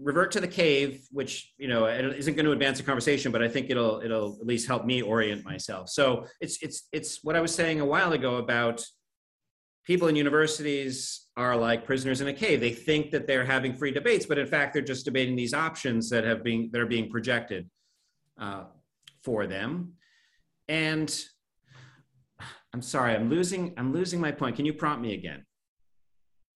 [0.02, 3.48] revert to the cave, which you know isn't going to advance the conversation, but I
[3.48, 5.90] think it'll it'll at least help me orient myself.
[5.90, 8.84] So it's it's it's what I was saying a while ago about
[9.86, 12.60] people in universities are like prisoners in a cave.
[12.60, 16.10] They think that they're having free debates, but in fact they're just debating these options
[16.10, 17.70] that have been that are being projected
[18.40, 18.66] uh,
[19.24, 19.94] for them.
[20.68, 21.10] And
[22.74, 24.56] I'm sorry, I'm losing I'm losing my point.
[24.56, 25.46] Can you prompt me again?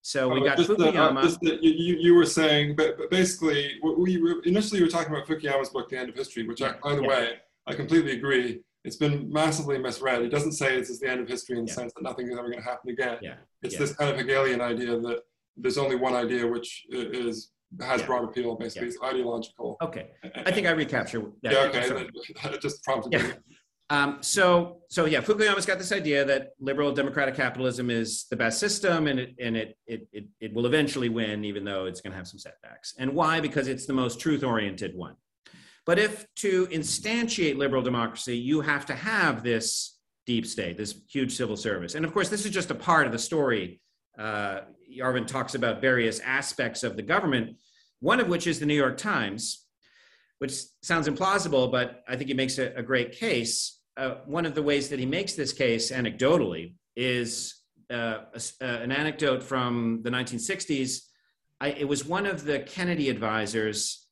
[0.04, 1.40] So we uh, got Fukuyama.
[1.42, 5.14] The, uh, the, you, you were saying, but basically, we were, initially you were talking
[5.14, 7.08] about Fukuyama's book, The End of History, which, I, by the yeah.
[7.08, 7.30] way,
[7.68, 8.60] I completely agree.
[8.84, 10.22] It's been massively misread.
[10.22, 11.76] It doesn't say it's the end of history in the yeah.
[11.76, 13.18] sense that nothing is ever going to happen again.
[13.22, 13.36] Yeah.
[13.62, 15.22] It's this kind of Hegelian idea that
[15.56, 17.52] there's only one idea which is
[17.82, 18.08] has Yeah.
[18.08, 18.56] broad appeal.
[18.56, 19.78] Basically, it's ideological.
[19.82, 20.10] Okay,
[20.46, 21.54] I think I recapture that.
[21.54, 21.88] yeah, okay.
[21.88, 22.10] Sorry.
[22.44, 23.24] That just prompted Yeah.
[23.24, 23.34] me.
[23.94, 28.58] Um, so, so yeah, Fukuyama's got this idea that liberal democratic capitalism is the best
[28.60, 32.12] system, and it and it it it, it will eventually win, even though it's going
[32.12, 32.96] to have some setbacks.
[32.98, 33.40] And why?
[33.40, 35.16] Because it's the most truth-oriented one.
[35.86, 41.36] But if to instantiate liberal democracy, you have to have this deep state, this huge
[41.36, 43.80] civil service, and of course, this is just a part of the story.
[44.18, 47.58] Uh, Yarvin talks about various aspects of the government,
[48.00, 49.68] one of which is the New York Times,
[50.40, 53.82] which sounds implausible, but I think he makes a, a great case.
[53.96, 58.66] Uh, one of the ways that he makes this case anecdotally is uh, a uh,
[58.82, 61.02] an anecdote from the 1960s.
[61.62, 64.08] I, it was one of the Kennedy advisors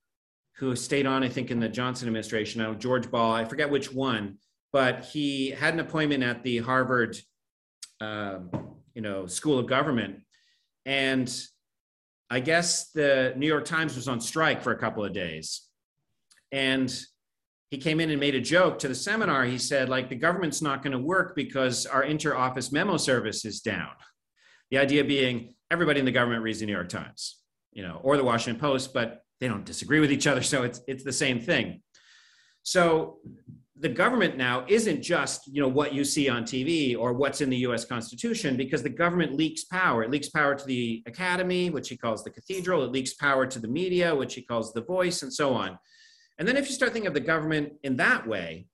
[0.58, 2.80] who stayed on, I think, in the Johnson administration.
[2.80, 4.38] George Ball, I forget which one,
[4.72, 7.18] but he had an appointment at the Harvard,
[8.00, 8.52] um,
[8.94, 10.20] you know, School of Government,
[10.86, 11.34] and
[12.30, 15.68] I guess the New York Times was on strike for a couple of days
[16.52, 16.94] and
[17.72, 19.46] he came in and made a joke to the seminar.
[19.46, 23.62] He said like the government's not going to work because our inter-office memo service is
[23.62, 23.92] down.
[24.70, 27.38] The idea being everybody in the government reads the new york times
[27.72, 30.82] you know or the washington post but they don't disagree with each other so it's
[30.86, 31.82] it's the same thing.
[32.64, 33.18] So
[33.76, 37.50] the government now isn't just you know what you see on tv or what's in
[37.50, 40.04] the us constitution because the government leaks power.
[40.04, 42.84] It leaks power to the academy which he calls the cathedral.
[42.84, 45.80] It leaks power to the media which he calls the voice and so on
[46.38, 48.68] and then if you start thinking of the government in that way,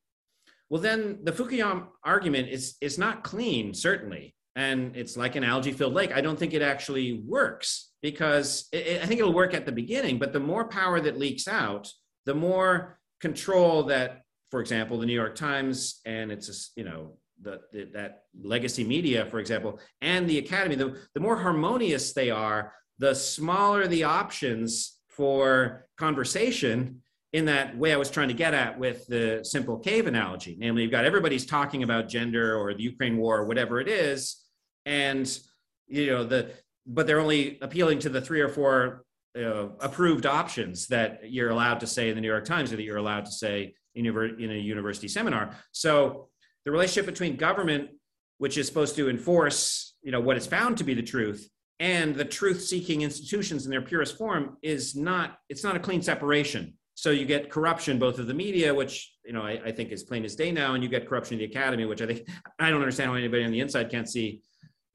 [0.69, 4.35] well, then the Fukuyama argument is, is not clean, certainly.
[4.55, 6.11] And it's like an algae filled lake.
[6.13, 10.17] I don't think it actually works because it, I think it'll work at the beginning,
[10.17, 11.89] but the more power that leaks out,
[12.25, 17.61] the more control that, for example, the New York Times and it's, you know, the,
[17.71, 22.73] the, that legacy media, for example, and the academy, the, the more harmonious they are,
[22.97, 27.01] the smaller the options for conversation
[27.33, 30.55] in that way I was trying to get at with the simple cave analogy.
[30.59, 34.43] Namely, you've got everybody's talking about gender or the Ukraine war or whatever it is,
[34.85, 35.39] and
[35.87, 36.51] you know the
[36.85, 39.03] but they're only appealing to the three or four
[39.37, 42.83] uh, approved options that you're allowed to say in the New York Times or that
[42.83, 45.55] you're allowed to say in, in a university seminar.
[45.71, 46.29] So
[46.65, 47.89] the relationship between government,
[48.37, 51.49] which is supposed to enforce, you know, what is found to be the truth,
[51.79, 55.37] and the truth-seeking institutions in their purest form is not.
[55.49, 56.76] It's not a clean separation.
[56.97, 60.01] So you get corruption both of the media, which you know I, I think is
[60.01, 62.27] plain as day now, and you get corruption in the academy, which I think
[62.57, 64.41] I don't understand how anybody on the inside can't see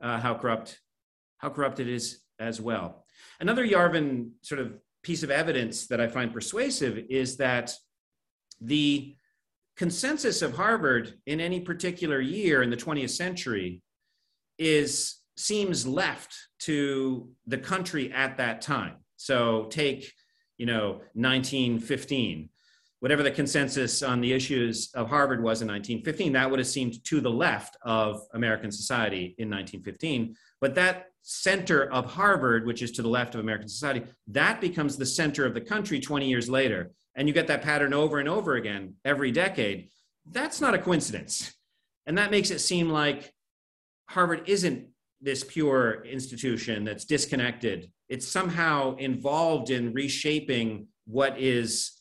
[0.03, 0.81] uh, how corrupt
[1.39, 3.05] how corrupt it is as well.
[3.39, 7.73] Another Yarvin sort of piece of evidence that I find persuasive is that
[8.61, 9.15] the
[9.77, 13.81] consensus of Harvard in any particular year in the 20th century
[14.59, 18.97] is seems left to the country at that time.
[19.17, 20.13] So take,
[20.63, 22.49] you know, 1915,
[23.01, 27.05] whatever the consensus on the issues of Harvard was in 1915, that would have seemed
[27.05, 30.37] to the left of American society in 1915.
[30.61, 34.97] But that center of Harvard, which is to the left of American society, that becomes
[34.97, 36.93] the center of the country 20 years later.
[37.17, 39.89] And you get that pattern over and over again every decade.
[40.31, 41.53] That's not a coincidence.
[42.07, 43.35] And that makes it seem like
[44.07, 44.87] Harvard isn't
[45.23, 47.91] this pure institution that's disconnected.
[48.09, 52.01] It's somehow involved in reshaping what is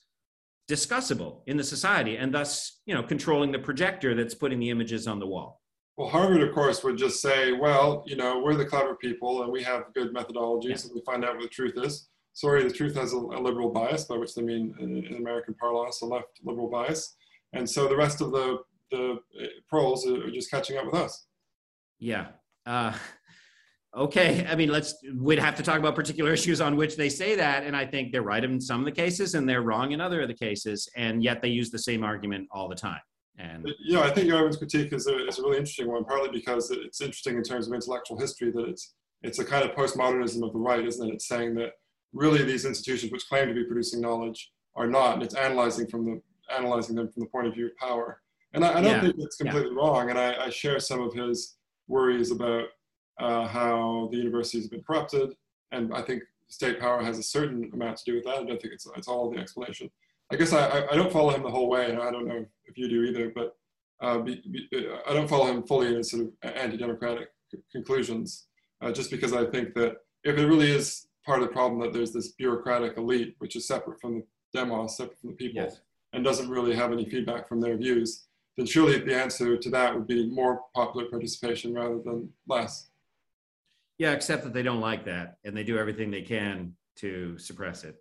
[0.69, 5.07] discussable in the society and thus, you know, controlling the projector that's putting the images
[5.07, 5.61] on the wall.
[5.97, 9.51] Well, Harvard, of course, would just say, well, you know, we're the clever people and
[9.51, 10.81] we have good methodologies Yeah.
[10.85, 12.07] and we find out what the truth is.
[12.33, 15.53] Sorry, the truth has a, a liberal bias, by which they mean in, in American
[15.55, 17.15] parlance, a left liberal bias.
[17.53, 18.59] And so the rest of the,
[18.89, 21.25] the uh, pros are just catching up with us.
[21.99, 22.27] Yeah.
[22.65, 22.93] Uh,
[23.95, 24.45] okay.
[24.49, 27.63] I mean, let's, we'd have to talk about particular issues on which they say that.
[27.63, 30.21] And I think they're right in some of the cases and they're wrong in other
[30.21, 30.89] of the cases.
[30.95, 33.01] And yet they use the same argument all the time.
[33.37, 36.69] And yeah, I think Yarvin's critique is a, is a really interesting one, partly because
[36.69, 38.93] it's interesting in terms of intellectual history that it's,
[39.23, 41.13] it's a kind of postmodernism of the right, isn't it?
[41.13, 41.71] It's saying that
[42.13, 46.05] really these institutions which claim to be producing knowledge are not, and it's analyzing from
[46.05, 46.21] the
[46.53, 48.21] analyzing them from the point of view of power.
[48.53, 51.13] And I, I don't Yeah, think it's completely wrong, and I, I share some of
[51.13, 51.55] his
[51.87, 52.65] worries about
[53.19, 55.35] uh, how the universities have been corrupted,
[55.71, 58.35] and I think state power has a certain amount to do with that.
[58.35, 59.89] I don't think it's, it's all the explanation.
[60.31, 62.77] I guess I, I, don't follow him the whole way, and I don't know if
[62.77, 63.57] you do either, but
[64.01, 64.67] uh, be, be,
[65.07, 67.29] I don't follow him fully in his sort of anti-democratic
[67.71, 68.47] conclusions,
[68.81, 71.93] uh, just because I think that if it really is part of the problem that
[71.93, 74.23] there's this bureaucratic elite, which is separate from the
[74.53, 75.81] demos, separate from the people, yes.
[76.13, 78.27] and doesn't really have any feedback from their views,
[78.57, 82.89] then surely the answer to that would be more popular participation rather than less.
[83.97, 87.83] Yeah, except that they don't like that, and they do everything they can to suppress
[87.83, 87.95] it.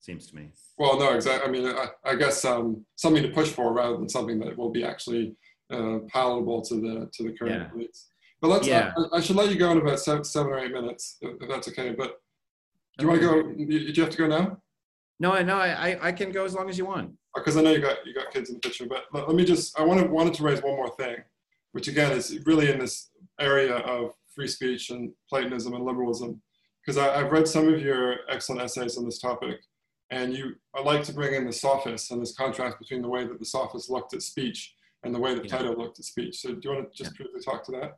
[0.00, 0.50] Seems to me.
[0.78, 1.48] Well, no, exactly.
[1.48, 4.70] I mean, I, I guess um, something to push for rather than something that will
[4.70, 5.36] be actually
[5.70, 7.68] uh, palatable to the to the current Yeah.
[7.80, 8.06] elites.
[8.40, 8.66] But let's.
[8.66, 8.92] Yeah.
[9.12, 11.48] I, I should let you go in about seven, seven or eight minutes, if, if
[11.48, 11.94] that's okay.
[11.96, 12.20] But
[12.98, 13.42] do you want to go?
[13.42, 14.61] Do you have to go now?
[15.22, 17.12] No, I no, I, I- I can go as long as you want.
[17.36, 19.44] because I know you got you got kids in the picture, but let, let me
[19.44, 21.16] just I wanted wanted to raise one more thing,
[21.70, 23.10] which again is really in this
[23.40, 26.42] area of free speech and Platonism and liberalism,
[26.84, 29.60] because I've read some of your excellent essays on this topic,
[30.10, 33.24] and you I like to bring in the sophists and this contrast between the way
[33.24, 35.56] that the sophists looked at speech and the way that Yeah.
[35.56, 36.34] Plato looked at speech.
[36.40, 37.92] So do you want to just briefly talk to that?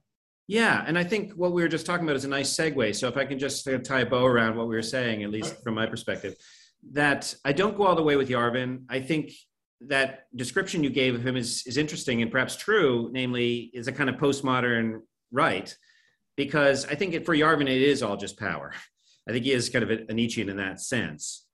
[0.46, 2.94] Yeah, and I think what we were just talking about is a nice segue.
[2.94, 5.62] So if I can just tie a bow around what we were saying, at least
[5.62, 6.34] from my perspective,
[6.92, 8.84] that I don't go all the way with Yarvin.
[8.88, 9.32] I think
[9.80, 13.10] that description you gave of him is is interesting and perhaps true.
[13.12, 15.00] Namely, is a kind of postmodern
[15.32, 15.74] right,
[16.36, 18.72] because I think it, for Yarvin it is all just power.
[19.28, 21.46] I think he is kind of a, a Nietzschean in that sense,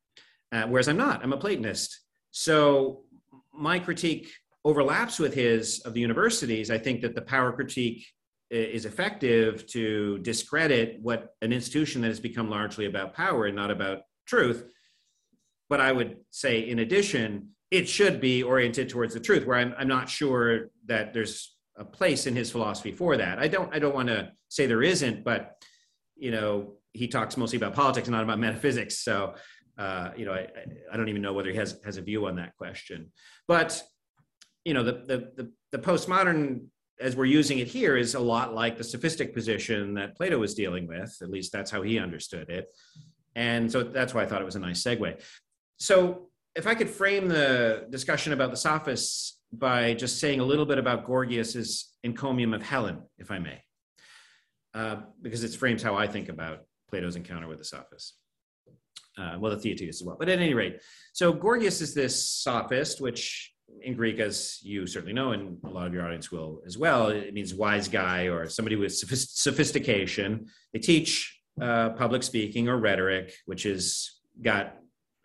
[0.52, 1.22] uh, whereas I'm not.
[1.22, 2.00] I'm a Platonist.
[2.32, 3.04] So
[3.52, 4.30] my critique
[4.64, 6.70] overlaps with his of the universities.
[6.70, 8.06] I think that the power critique
[8.50, 13.70] is effective to discredit what an institution that has become largely about power and not
[13.70, 14.64] about truth.
[15.70, 19.72] But I would say, in addition, it should be oriented towards the truth, where I'm,
[19.78, 23.38] I'm not sure that there's a place in his philosophy for that.
[23.38, 25.40] I don't I don't want to say there isn't, but
[26.16, 28.98] you know, he talks mostly about politics, not about metaphysics.
[28.98, 29.34] So
[29.78, 30.48] uh, you know, I,
[30.92, 33.12] I- don't even know whether he has has a view on that question.
[33.46, 33.80] But
[34.64, 36.64] you know, the the the, the postmodern
[37.00, 40.54] as we're using it here is a lot like the sophistic position that Plato was
[40.54, 41.16] dealing with.
[41.22, 42.66] At least that's how he understood it.
[43.36, 45.22] And so that's why I thought it was a nice segue.
[45.80, 50.66] So if I could frame the discussion about the sophists by just saying a little
[50.66, 53.62] bit about Gorgias's encomium of Helen, if I may,
[54.74, 58.14] uh, because it frames how I think about Plato's encounter with the sophists.
[59.18, 60.16] Uh, well, the Theaetetus as well.
[60.18, 60.80] But at any rate,
[61.12, 63.52] so Gorgias is this sophist, which
[63.82, 67.08] in Greek, as you certainly know, and a lot of your audience will as well,
[67.08, 70.46] it means wise guy or somebody with sophistication.
[70.72, 74.10] They teach uh, public speaking or rhetoric, which has
[74.40, 74.76] got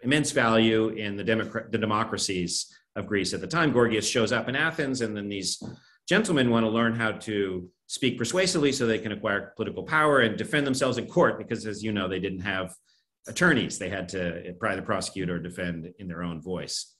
[0.01, 3.71] immense value in the, democra- the democracies of Greece at the time.
[3.71, 5.61] Gorgias shows up in Athens, and then these
[6.07, 10.37] gentlemen want to learn how to speak persuasively so they can acquire political power and
[10.37, 12.73] defend themselves in court, because as you know, they didn't have
[13.27, 13.77] attorneys.
[13.77, 16.93] They had to either prosecute or defend in their own voice.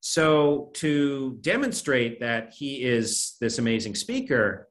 [0.00, 4.68] So, to demonstrate that he is this amazing speaker,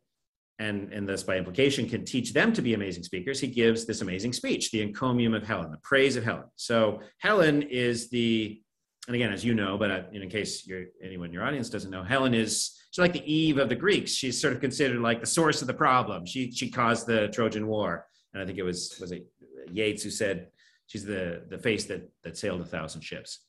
[0.60, 4.02] and, and thus by implication can teach them to be amazing speakers, he gives this
[4.02, 6.46] amazing speech, the encomium of Helen, the praise of Helen.
[6.56, 8.62] So, Helen is the,
[9.08, 11.90] and again, as you know, but uh, in case you're, anyone in your audience doesn't
[11.90, 14.12] know, Helen is she's like the Eve of the Greeks.
[14.12, 16.26] She's sort of considered like the source of the problem.
[16.26, 19.26] She she caused the Trojan War, and I think it was was it
[19.72, 20.48] Yeats who said
[20.88, 23.40] she's the the face that that sailed a thousand ships.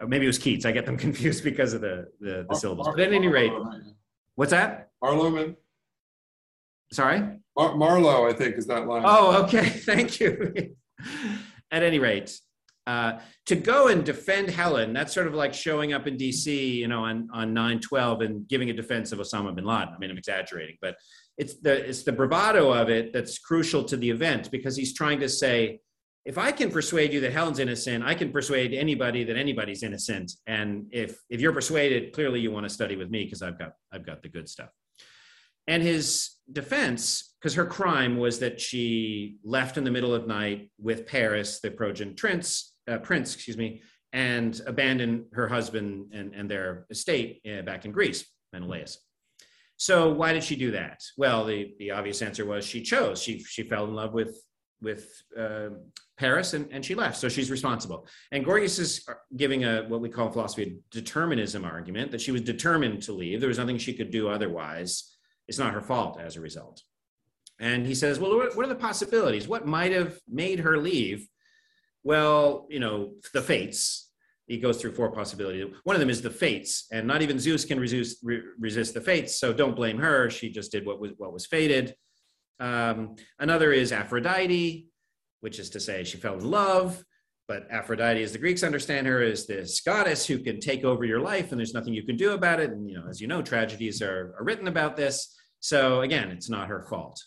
[0.00, 0.64] Or maybe it was Keats.
[0.64, 2.88] I get them confused because of the the, the syllables.
[2.88, 3.52] But at any rate,
[4.34, 4.90] what's that?
[5.00, 5.56] Marlowe, man.
[6.92, 7.22] Sorry.
[7.56, 9.02] Mar- Marlowe, I think, is that line.
[9.04, 9.68] Oh, okay.
[9.68, 10.74] Thank you.
[11.70, 12.38] At any rate,
[12.86, 16.88] uh, to go and defend Helen, that's sort of like showing up in DC, you
[16.88, 19.94] know, on, on 9-12 and giving a defense of Osama bin Laden.
[19.94, 20.96] I mean, I'm exaggerating, but
[21.38, 25.20] it's the, it's the bravado of it that's crucial to the event because he's trying
[25.20, 25.80] to say,
[26.24, 30.32] if I can persuade you that Helen's innocent, I can persuade anybody that anybody's innocent.
[30.46, 33.72] And if, if you're persuaded, clearly you want to study with me because I've got,
[33.92, 34.70] I've got the good stuff.
[35.66, 40.70] And his defense, because her crime was that she left in the middle of night
[40.78, 43.82] with Paris, the Trojan prince, uh, prince, excuse me,
[44.12, 48.98] and abandoned her husband and, and their estate uh, back in Greece, Menelaus.
[49.76, 51.00] So why did she do that?
[51.16, 53.20] Well, the, the obvious answer was she chose.
[53.20, 54.40] She she fell in love with
[54.80, 55.70] with uh,
[56.18, 57.16] Paris and, and she left.
[57.16, 58.06] So she's responsible.
[58.30, 59.04] And Gorgias is
[59.36, 63.12] giving a what we call in philosophy a determinism argument that she was determined to
[63.12, 63.40] leave.
[63.40, 65.11] There was nothing she could do otherwise.
[65.48, 66.82] It's not her fault as a result.
[67.60, 69.46] And he says, well, what, are the possibilities?
[69.46, 71.28] What might have made her leave?
[72.02, 74.10] Well, you know, the fates.
[74.46, 75.66] He goes through four possibilities.
[75.84, 79.00] One of them is the fates, and not even Zeus can resist, re- resist the
[79.00, 79.38] fates.
[79.38, 80.28] So don't blame her.
[80.28, 81.94] She just did what was what was fated.
[82.58, 84.88] Um, another is Aphrodite,
[85.40, 87.02] which is to say she fell in love.
[87.52, 91.20] But Aphrodite, as the Greeks understand her, is this goddess who can take over your
[91.20, 92.70] life, and there's nothing you can do about it.
[92.70, 95.38] And you know, as you know, tragedies are, are written about this.
[95.60, 97.22] So again, it's not her fault.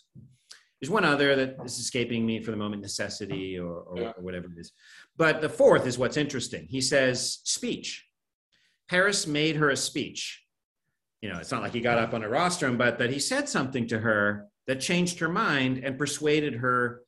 [0.80, 4.12] There's one other that is escaping me for the moment, necessity or, or, Yeah.
[4.16, 4.72] or whatever it is.
[5.16, 6.66] But the fourth is what's interesting.
[6.68, 8.04] He says speech.
[8.88, 10.42] Paris made her a speech.
[11.22, 13.48] You know, it's not like he got up on a rostrum, but that he said
[13.48, 17.02] something to her that changed her mind and persuaded her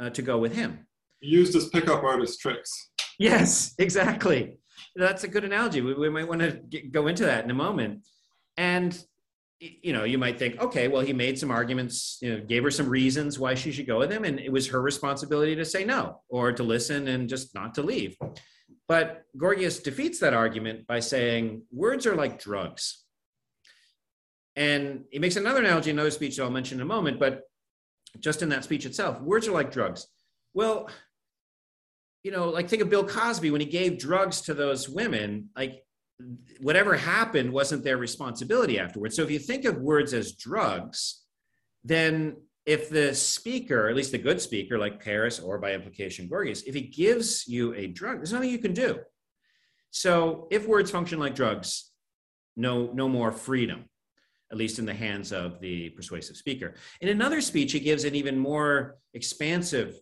[0.00, 0.86] uh, to go with him.
[1.22, 2.90] Used as pickup artist tricks.
[3.18, 4.58] Yes, exactly.
[4.96, 5.80] That's a good analogy.
[5.80, 8.00] We, we might want to go into that in a moment.
[8.56, 9.02] And
[9.62, 12.70] you know, you might think, okay, well, he made some arguments, you know, gave her
[12.70, 15.84] some reasons why she should go with him, and it was her responsibility to say
[15.84, 18.16] no or to listen and just not to leave.
[18.88, 23.04] But Gorgias defeats that argument by saying words are like drugs.
[24.56, 27.42] And he makes another analogy in another speech that I'll mention in a moment, but
[28.18, 30.08] just in that speech itself, words are like drugs.
[30.54, 30.90] Well,
[32.22, 35.82] you know, like think of Bill Cosby when he gave drugs to those women, like
[36.60, 39.16] whatever happened wasn't their responsibility afterwards.
[39.16, 41.22] So if you think of words as drugs,
[41.84, 46.62] then if the speaker, at least the good speaker like Paris or by implication Gorgias,
[46.62, 49.00] if he gives you a drug, there's nothing you can do.
[49.90, 51.90] So if words function like drugs,
[52.56, 53.86] no, no more freedom,
[54.52, 56.74] at least in the hands of the persuasive speaker.
[57.00, 59.96] In another speech, he gives an even more expansive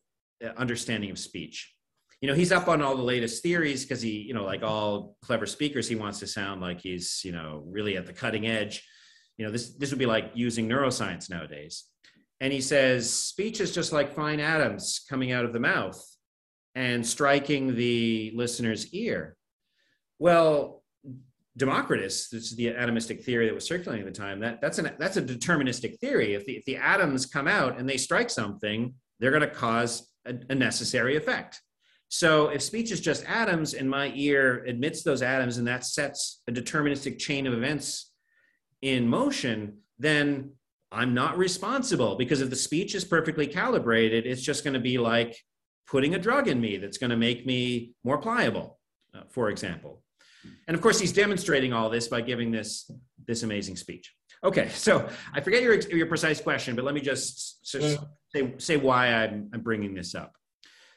[0.44, 1.74] uh, understanding of speech
[2.20, 5.16] you know he's up on all the latest theories because he you know like all
[5.22, 8.86] clever speakers he wants to sound like he's you know really at the cutting edge
[9.36, 11.84] you know this this would be like using neuroscience nowadays
[12.40, 16.02] and he says speech is just like fine atoms coming out of the mouth
[16.74, 19.36] and striking the listener's ear
[20.18, 20.80] well
[21.56, 24.40] Democritus, this is the atomistic theory that was circulating at the time.
[24.40, 26.34] That that's an that's a deterministic theory.
[26.34, 30.08] If the if the atoms come out and they strike something, they're going to cause
[30.24, 31.60] a, a necessary effect.
[32.10, 36.42] So if speech is just atoms and my ear admits those atoms and that sets
[36.48, 38.10] a deterministic chain of events
[38.82, 40.50] in motion, then
[40.90, 44.98] I'm not responsible because if the speech is perfectly calibrated, it's just going to be
[44.98, 45.38] like
[45.86, 48.80] putting a drug in me that's going to make me more pliable,
[49.14, 50.02] uh, for example.
[50.66, 52.90] And of course, he's demonstrating all this by giving this,
[53.24, 54.12] this amazing speech.
[54.42, 57.98] Okay, so I forget your, your precise question, but let me just, just
[58.34, 60.32] say, say why I'm, I'm bringing this up.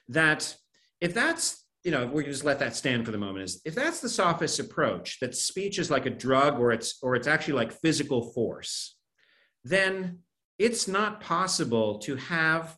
[0.09, 0.55] That
[1.03, 3.99] if that's you know we just let that stand for the moment is if that's
[3.99, 7.73] the sophist approach that speech is like a drug or it's or it's actually like
[7.73, 8.95] physical force
[9.65, 10.19] then
[10.57, 12.77] it's not possible to have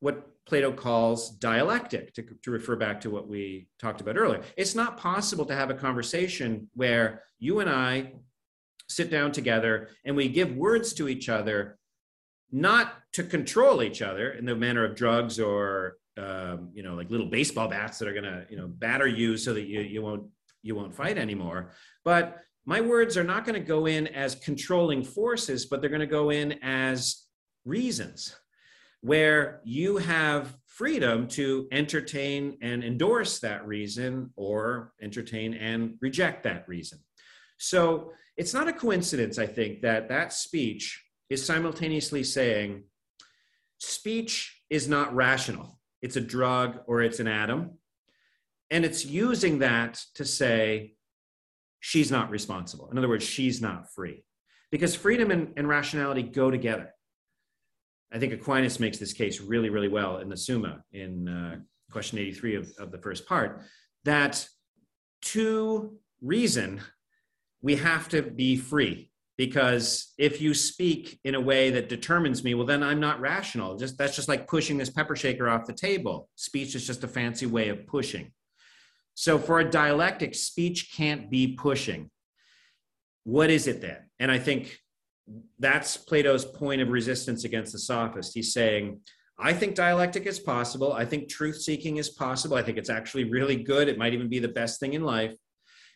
[0.00, 4.40] what plato calls dialectic to, to refer back to what we talked about earlier.
[4.56, 8.12] It's not possible to have a conversation where you and i
[8.88, 11.78] sit down together and we give words to each other
[12.52, 17.10] not to control each other in the manner of drugs or um, you know like
[17.10, 20.24] little baseball bats that are gonna you know batter you so that you you won't
[20.62, 21.70] you won't fight anymore.
[22.04, 26.00] But my words are not going to go in as controlling forces but they're going
[26.00, 27.26] to go in as
[27.64, 28.34] reasons
[29.02, 36.66] where you have freedom to entertain and endorse that reason or entertain and reject that
[36.68, 36.98] reason.
[37.58, 42.84] So it's not a coincidence i think that that speech is simultaneously saying
[43.78, 47.78] speech is not rational it's a drug, or it's an atom.
[48.70, 50.94] And it's using that to say
[51.80, 52.90] she's not responsible.
[52.90, 54.24] In other words, she's not free.
[54.70, 56.92] Because freedom and, and rationality go together.
[58.12, 61.56] I think Aquinas makes this case really, really well in the Summa in uh,
[61.90, 63.62] question 83 of, of the first part
[64.04, 64.46] that
[65.22, 66.80] to reason,
[67.62, 72.54] we have to be free because if you speak in a way that determines me
[72.54, 73.76] well then i'm not rational.
[73.76, 76.28] Just that's just like pushing this pepper shaker off the table.
[76.36, 78.32] Speech is just a fancy way of pushing.
[79.14, 82.10] So for a dialectic speech can't be pushing.
[83.24, 83.98] What is it then?
[84.18, 84.78] And i think
[85.58, 88.34] that's plato's point of resistance against the sophist.
[88.34, 89.00] He's saying
[89.38, 90.92] i think dialectic is possible.
[90.94, 92.56] I think truth seeking is possible.
[92.56, 93.88] I think it's actually really good.
[93.88, 95.34] It might even be the best thing in life.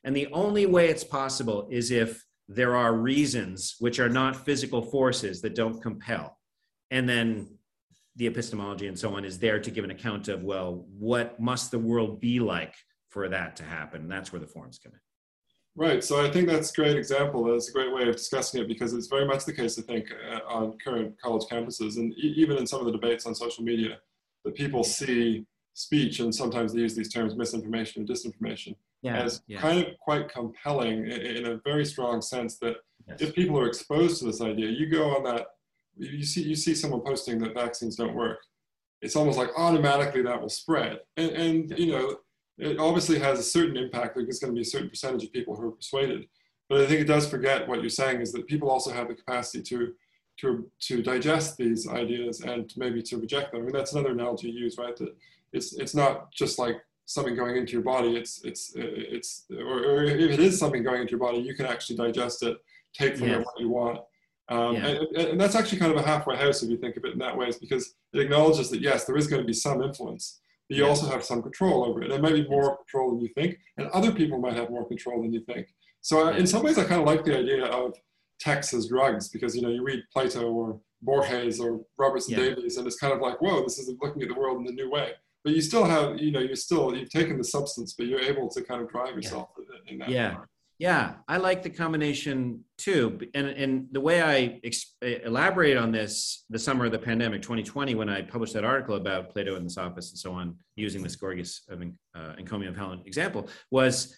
[0.05, 4.83] And the only way it's possible is if there are reasons which are not physical
[4.83, 6.37] forces that don't compel.
[6.91, 7.47] And then
[8.17, 11.71] the epistemology and so on is there to give an account of, well, what must
[11.71, 12.75] the world be like
[13.09, 14.03] for that to happen?
[14.03, 14.99] And that's where the forms come in.
[15.77, 16.03] Right.
[16.03, 17.45] So I think that's a great example.
[17.45, 20.09] That's a great way of discussing it because it's very much the case, I think,
[20.29, 23.63] uh, on current college campuses and e- even in some of the debates on social
[23.63, 23.99] media,
[24.45, 29.43] that people see speech and sometimes they use these terms misinformation and disinformation yeah, as
[29.47, 29.61] yeah.
[29.61, 32.77] kind of quite compelling in, in, a very strong sense that
[33.09, 33.21] yes.
[33.21, 35.47] if people are exposed to this idea, you go on that,
[35.97, 38.39] you see, you see someone posting that vaccines don't work.
[39.01, 41.01] It's almost like automatically that will spread.
[41.17, 41.77] And, and yeah.
[41.77, 42.17] you know,
[42.59, 44.17] it obviously has a certain impact.
[44.17, 46.27] There's going to be a certain percentage of people who are persuaded.
[46.69, 49.15] But I think it does forget what you're saying is that people also have the
[49.15, 49.95] capacity to
[50.41, 53.61] to, to digest these ideas and maybe to reject them.
[53.61, 54.97] I mean, that's another analogy you use, right?
[54.97, 55.15] That
[55.53, 56.77] it's, it's not just like
[57.11, 61.01] something going into your body, it's it's it's or, or, if it is something going
[61.03, 62.57] into your body, you can actually digest it,
[62.95, 63.41] take from yes.
[63.41, 64.01] it what you want.
[64.49, 64.87] Um, yeah.
[64.89, 67.21] and, and, that's actually kind of a halfway house if you think of it in
[67.21, 70.41] that way, is because it acknowledges that yes, there is going to be some influence,
[70.71, 71.03] but you Yes.
[71.03, 73.89] also have some control over it There and maybe more control than you think and
[73.89, 75.67] other people might have more control than you think
[76.01, 76.39] so uh, Yeah.
[76.39, 77.95] in some ways i kind of like the idea of
[78.39, 82.55] text as drugs because you know you read plato or borges or robertson Yeah.
[82.55, 84.73] davies and it's kind of like whoa this is looking at the world in a
[84.73, 85.13] new way
[85.45, 88.49] but you still have you know you're still you've taken the substance but you're able
[88.49, 89.49] to kind of drive yourself
[89.87, 90.37] in that Yeah.
[90.81, 93.21] Yeah, I like the combination too.
[93.35, 97.95] And, and the way I ex- elaborate on this the summer of the pandemic, 2020,
[97.97, 101.15] when I published that article about Plato in this office and so on, using the
[101.21, 101.83] Gorgias of
[102.15, 104.17] uh, encomium of Helen example, was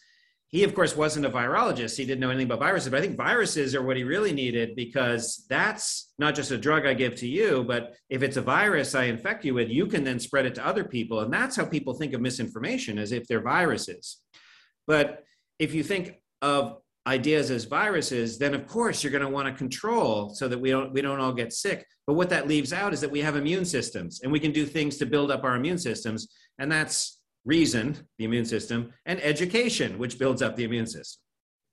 [0.52, 1.96] he, of course, wasn't a virologist.
[1.96, 4.76] He didn't know anything about viruses, but I think viruses are what he really needed
[4.76, 8.94] because that's not just a drug I give to you, but if it's a virus
[8.94, 11.20] I infect you with, you can then spread it to other people.
[11.20, 14.18] And that's how people think of misinformation as if they're viruses.
[14.86, 15.24] But
[15.58, 19.54] if you think of ideas as viruses, then of course you're going to want to
[19.54, 21.86] control so that we don't we don't all get sick.
[22.06, 24.66] But what that leaves out is that we have immune systems and we can do
[24.66, 29.98] things to build up our immune systems, and that's reason, the immune system, and education,
[29.98, 31.20] which builds up the immune system.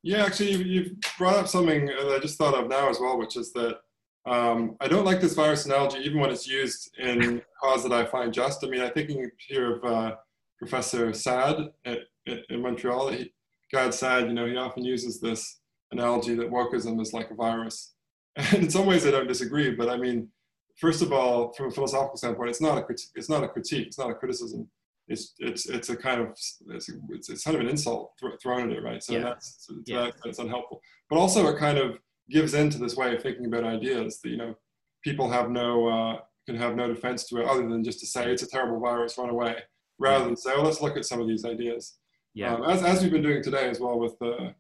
[0.02, 3.18] Yeah, actually, you, you've brought up something that I just thought of now as well,
[3.18, 3.80] which is that
[4.26, 8.06] um, I don't like this virus analogy, even when it's used in cause that I
[8.06, 8.64] find just.
[8.64, 10.16] I mean, I think you hear of uh,
[10.58, 13.10] Professor Saad at, at, in Montreal.
[13.10, 13.34] He,
[13.72, 15.60] Gad Saad, you know, he often uses this
[15.92, 17.94] analogy that wokeism is like a virus.
[18.36, 19.72] And in some ways, I don't disagree.
[19.72, 20.30] But I mean,
[20.78, 22.86] first of all, from a philosophical standpoint, it's not a
[23.16, 24.70] it's not a critique, it's not a criticism.
[25.10, 26.62] It's it's it's a kind of it's,
[27.10, 29.04] it's, it's kind of an insult th- thrown at it, right?
[29.04, 29.24] So Yeah.
[29.24, 30.04] that's so Yeah.
[30.04, 30.82] that, that's unhelpful.
[31.10, 31.98] But also, it kind of
[32.30, 34.56] gives into this way of thinking about ideas that you know
[35.04, 38.32] people have no uh, can have no defense to it other than just to say
[38.32, 39.56] it's a terrible virus, run away,
[39.98, 41.98] rather than say, oh, let's look at some of these ideas.
[42.36, 42.54] Yeah.
[42.54, 44.52] Um, as, as we've been doing today as well with uh,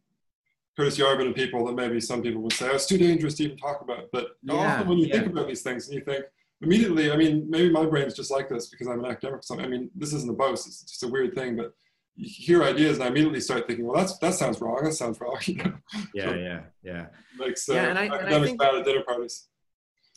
[0.76, 3.43] Curtis Yarvin and people that maybe some people would say, oh, it's too dangerous to
[3.43, 4.05] even talk about.
[4.11, 5.19] But Yeah, often when you yeah.
[5.19, 6.26] think about these things and you think,
[6.61, 9.65] immediately, I mean, maybe my brain's just like this because I'm an academic or something.
[9.65, 11.73] I mean, this isn't a boast, it's just a weird thing, but
[12.15, 15.19] you hear ideas and I immediately start thinking, well, that's, that sounds wrong, that sounds
[15.22, 15.38] wrong.
[15.48, 15.73] You know,
[16.14, 17.06] yeah, yeah, yeah.
[17.38, 19.48] makes uh, Yeah, and I- and I think- bad at dinner parties.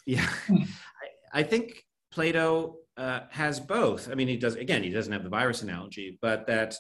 [0.07, 4.11] Yeah, I, I think Plato uh, has both.
[4.11, 4.83] I mean, he does again.
[4.83, 6.75] He doesn't have the virus analogy, but that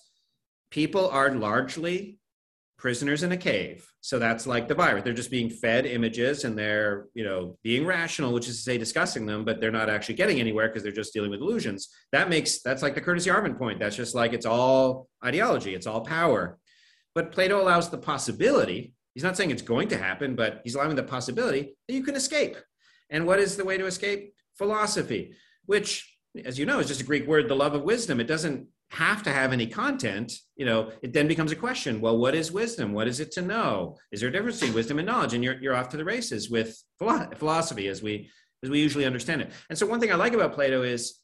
[0.71, 2.19] people are largely
[2.83, 3.89] prisoners in a cave.
[4.01, 5.05] So that's like the virus.
[5.05, 8.77] They're just being fed images, and they're you know being rational, which is to say
[8.77, 11.89] discussing them, but they're not actually getting anywhere because they're just dealing with illusions.
[12.11, 13.79] That makes that's like the Curtis Yarvin point.
[13.79, 15.77] That's just like it's all ideology.
[15.77, 16.59] It's all power.
[17.15, 18.95] But Plato allows the possibility.
[19.15, 22.17] He's not saying it's going to happen, but he's allowing the possibility that you can
[22.17, 22.57] escape.
[23.11, 24.35] And what is the way to escape?
[24.59, 25.35] Philosophy,
[25.67, 28.19] which, as you know, is just a Greek word, the love of wisdom.
[28.19, 30.32] It doesn't have to have any content.
[30.55, 32.01] You know, it then becomes a question.
[32.01, 32.93] Well, what is wisdom?
[32.93, 33.97] What is it to know?
[34.12, 35.32] Is there a difference between wisdom and knowledge?
[35.32, 38.31] And you're, you're off to the races with philosophy as we
[38.62, 39.51] as we usually understand it.
[39.70, 41.19] And so one thing I like about Plato is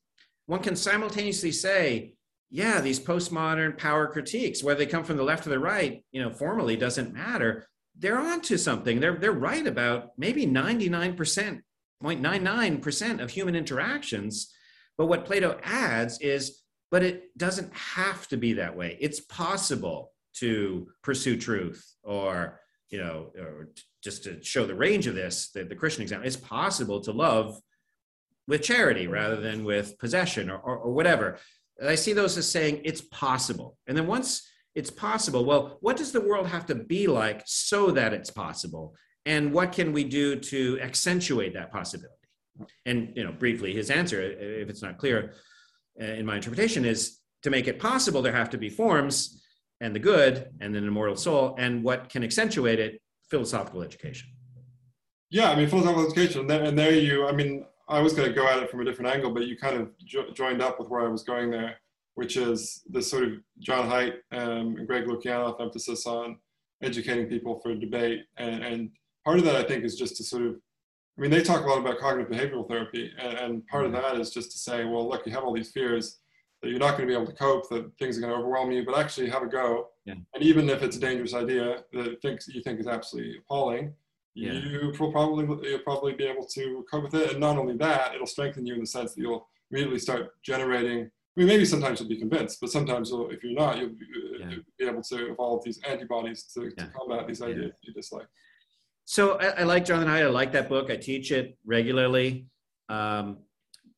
[0.46, 2.14] one can simultaneously say,
[2.50, 6.20] yeah, these postmodern power critiques, whether they come from the left or the right, you
[6.20, 7.68] know, formally doesn't matter.
[7.96, 8.98] They're onto something.
[8.98, 11.60] They're they're right about maybe 99%,
[12.02, 14.52] 0.99% of human interactions.
[14.96, 18.96] But what Plato adds is, but it doesn't have to be that way.
[19.00, 22.60] It's possible to pursue truth or,
[22.90, 23.68] you know, or
[24.02, 27.60] just to show the range of this, the, the Christian example, it's possible to love
[28.46, 31.38] with charity rather than with possession or, or, or whatever.
[31.84, 33.76] I see those as saying it's possible.
[33.86, 37.90] And then once it's possible, well, what does the world have to be like so
[37.90, 38.94] that it's possible?
[39.26, 42.14] And what can we do to accentuate that possibility?
[42.86, 45.34] And you know, briefly, his answer, if it's not clear
[45.98, 49.42] in my interpretation, is to make it possible, there have to be forms
[49.80, 51.54] and the good and an immortal soul.
[51.58, 53.00] And what can accentuate it?
[53.30, 54.30] Philosophical education.
[55.30, 58.28] Yeah, I mean, philosophical education, and there, and there you, I mean, I was going
[58.28, 60.78] to go at it from a different angle, but you kind of jo- joined up
[60.78, 61.76] with where I was going there,
[62.14, 66.38] which is this sort of Jon Haidt um, and Greg Lukianoff emphasis on
[66.82, 68.20] educating people for debate.
[68.36, 68.90] And, and
[69.24, 70.56] part of that, I think, is just to sort of,
[71.18, 74.00] I mean, they talk a lot about cognitive behavioral therapy, and, and part of mm-hmm.
[74.02, 76.18] that is just to say, well, look, you have all these fears
[76.62, 78.70] that you're not going to be able to cope, that things are going to overwhelm
[78.70, 79.88] you, but actually have a go.
[80.04, 80.14] Yeah.
[80.34, 83.94] And even if it's a dangerous idea that thinks you think is absolutely appalling,
[84.34, 84.52] Yeah.
[84.52, 87.30] you will probably you'll probably be able to cope with it.
[87.32, 91.00] And not only that, it'll strengthen you in the sense that you'll immediately start generating.
[91.02, 94.06] I mean, maybe sometimes you'll be convinced, but sometimes you'll, if you're not, you'll be,
[94.38, 94.50] Yeah.
[94.50, 98.26] you'll be able to evolve these antibodies to, to combat these ideas you dislike.
[99.10, 100.24] So I, I like Jonathan Haidt.
[100.24, 100.90] I like that book.
[100.90, 102.44] I teach it regularly,
[102.90, 103.38] um,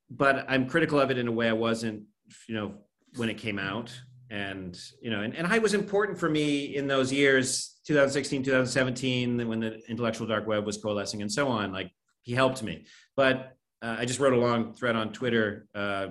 [0.09, 2.05] but I'm critical of it in a way I wasn't,
[2.49, 2.75] you know,
[3.17, 3.93] when it came out.
[4.31, 9.49] And you know, and, and Haidt was important for me in those years, 2016, 2017,
[9.49, 11.73] when the intellectual dark web was coalescing and so on.
[11.73, 11.91] Like
[12.23, 12.87] he helped me.
[13.17, 16.07] But uh, I just wrote a long thread on Twitter uh,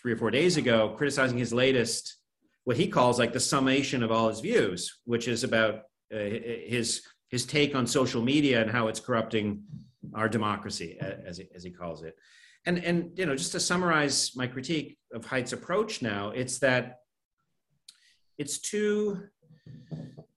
[0.00, 2.14] three or four days ago, criticizing his latest,
[2.62, 5.80] what he calls like the summation of all his views, which is about
[6.14, 9.62] uh, his his take on social media and how it's corrupting
[10.14, 12.16] our democracy, as he, as he calls it.
[12.64, 17.00] And and you know, just to summarize my critique of Haidt's approach now, it's that
[18.38, 19.22] it's too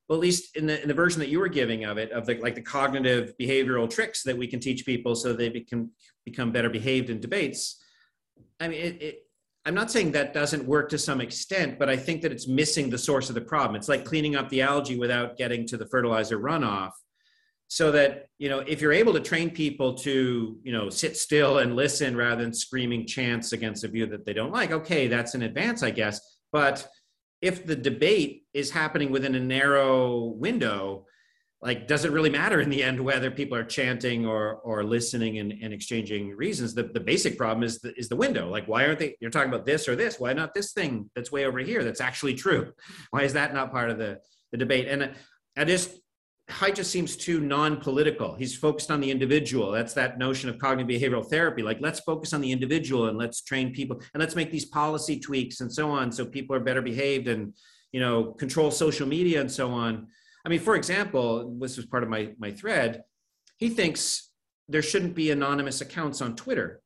[0.08, 2.26] well, at least in the in the version that you were giving of it, of
[2.26, 5.92] the like the cognitive behavioral tricks that we can teach people so they become
[6.26, 7.82] become better behaved in debates.
[8.60, 9.29] I mean, it, it,
[9.70, 12.90] I'm not saying that doesn't work to some extent, but I think that it's missing
[12.90, 13.76] the source of the problem.
[13.76, 16.90] It's like cleaning up the algae without getting to the fertilizer runoff.
[17.68, 21.60] So that you know, if you're able to train people to you know sit still
[21.60, 25.36] and listen rather than screaming chants against a view that they don't like, okay, that's
[25.36, 26.20] an advance, I guess.
[26.52, 26.88] But
[27.40, 31.06] if the debate is happening within a narrow window,
[31.62, 35.40] like does it really matter in the end whether people are chanting or or listening
[35.40, 38.86] and, and exchanging reasons the, the basic problem is the, is the window like why
[38.86, 41.60] aren't they you're talking about this or this why not this thing that's way over
[41.60, 42.72] here that's actually true
[43.12, 44.20] why is that not part of the
[44.52, 45.08] the debate and uh,
[45.58, 46.00] i just
[46.50, 48.34] Haidt just seems too non-political.
[48.34, 49.72] He's focused on the individual.
[49.72, 51.62] That's that notion of cognitive behavioral therapy.
[51.62, 55.20] Like, let's focus on the individual and let's train people and let's make these policy
[55.20, 57.54] tweaks and so on, so people are better behaved and
[57.92, 60.08] you know control social media and so on.
[60.46, 63.04] I mean, for example, this was part of my my thread.
[63.58, 64.30] He thinks
[64.70, 66.82] there shouldn't be anonymous accounts on Twitter.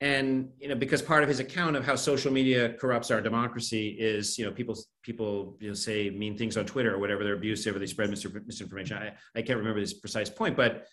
[0.00, 3.88] And you know because part of his account of how social media corrupts our democracy
[3.88, 7.36] is you know people people you know say mean things on twitter or whatever they're
[7.36, 8.98] abusive or they spread misinformation.
[8.98, 10.84] I, I can't remember this precise point but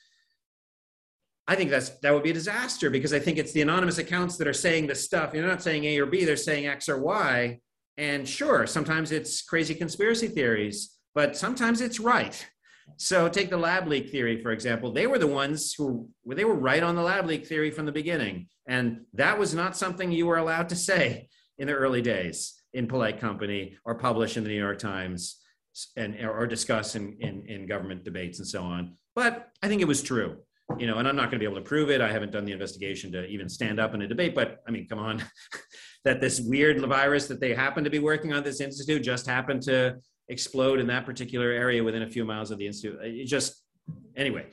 [1.47, 4.37] i think that's that would be a disaster because i think it's the anonymous accounts
[4.37, 5.33] that are saying this stuff.
[5.33, 7.59] You're not saying a or b they're saying x or y.
[7.97, 12.47] And sure sometimes it's crazy conspiracy theories but sometimes it's right
[12.97, 14.91] so take the lab leak theory, for example.
[14.91, 17.91] They were the ones who they were right on the lab leak theory from the
[17.91, 18.47] beginning.
[18.67, 22.87] And that was not something you were allowed to say in the early days in
[22.87, 25.39] polite company or publish in the New York Times
[25.95, 28.95] and or discuss in, in, in government debates and so on.
[29.15, 30.37] But I think it was true.
[30.77, 31.99] You know, and I'm not going to be able to prove it.
[31.99, 34.87] I haven't done the investigation to even stand up in a debate, but I mean,
[34.87, 35.21] come on.
[36.05, 39.61] that this weird virus that they happen to be working on this institute just happened
[39.63, 39.97] to
[40.31, 42.97] explode in that particular area within a few miles of the institute.
[43.01, 43.63] It just
[44.15, 44.47] anyway.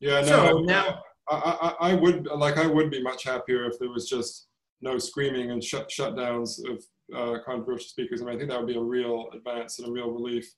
[0.00, 0.26] Yeah, no.
[0.26, 4.08] So now I, I, I would like I would be much happier if there was
[4.08, 4.48] just
[4.82, 6.82] no screaming and shut shutdowns of
[7.14, 8.20] uh, controversial speakers.
[8.20, 10.50] I mean, I think that would be a real advance and a real relief.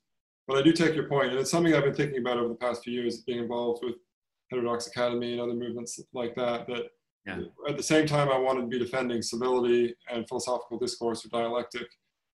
[0.47, 2.55] But I do take your point, and it's something I've been thinking about over the
[2.55, 3.95] past few years, being involved with
[4.51, 6.67] Heterodox Academy and other movements like that.
[6.67, 6.83] That
[7.25, 7.39] yeah.
[7.67, 11.87] at the same time, I wanted to be defending civility and philosophical discourse or dialectic.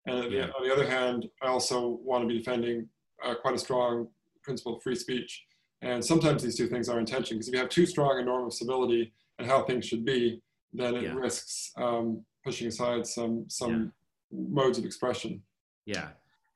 [0.09, 0.49] And yeah.
[0.57, 2.87] on the other hand, I also want to be defending
[3.23, 4.07] uh, quite a strong
[4.43, 5.45] principle of free speech.
[5.81, 8.23] And sometimes these two things are in tension because if you have too strong a
[8.23, 10.41] norm of civility and how things should be,
[10.73, 11.13] then it yeah.
[11.13, 13.91] risks um, pushing aside some some
[14.31, 14.39] yeah.
[14.49, 15.41] modes of expression.
[15.85, 16.09] Yeah,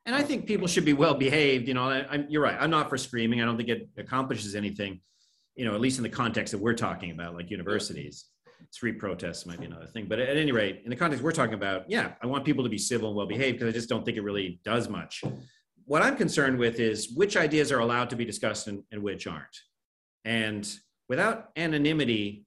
[0.06, 1.66] and I think people should be well behaved.
[1.66, 2.56] You know, I, you're right.
[2.60, 3.40] I'm not for screaming.
[3.40, 5.00] I don't think it accomplishes anything.
[5.56, 8.26] You know, at least in the context that we're talking about, like universities
[8.70, 10.06] street protests might be another thing.
[10.08, 12.70] But at any rate, in the context we're talking about, yeah, I want people to
[12.70, 15.22] be civil and well behaved because I just don't think it really does much.
[15.84, 19.26] What I'm concerned with is which ideas are allowed to be discussed and, and which
[19.26, 19.56] aren't.
[20.24, 20.68] And
[21.08, 22.46] without anonymity,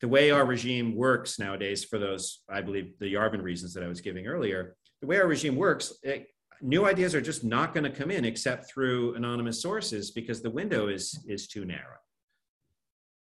[0.00, 3.88] the way our regime works nowadays, for those, I believe, the Yarvin reasons that I
[3.88, 6.26] was giving earlier, the way our regime works, it,
[6.60, 10.50] new ideas are just not going to come in except through anonymous sources because the
[10.50, 11.98] window is is too narrow.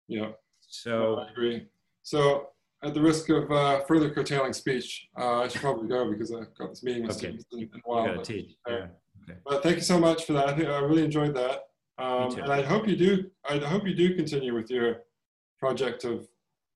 [0.08, 0.30] Yeah.
[0.70, 1.66] So I agree.
[2.02, 2.48] So
[2.82, 6.54] at the risk of uh, further curtailing speech, uh, I should probably go because I've
[6.56, 7.36] got this meeting with okay.
[7.36, 8.16] students in, in a while.
[8.16, 8.56] But, teach.
[8.66, 8.86] Yeah.
[9.22, 9.38] Okay.
[9.44, 10.48] but thank you so much for that.
[10.48, 11.64] I, think I really enjoyed that.
[11.98, 13.30] Um, and I hope you do.
[13.48, 15.02] I hope you do continue with your
[15.58, 16.26] project of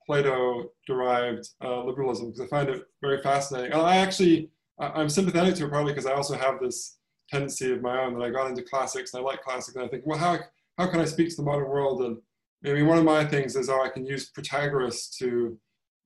[0.06, 3.72] Plato-derived uh, liberalism because I find it very fascinating.
[3.72, 6.98] I actually, I'm sympathetic to it partly because I also have this
[7.30, 9.88] tendency of my own that I got into classics and I like classics and I
[9.88, 10.38] think, well, how
[10.76, 12.18] how can I speak to the modern world and
[12.64, 15.58] I mean, one of my things is, oh, I can use Protagoras to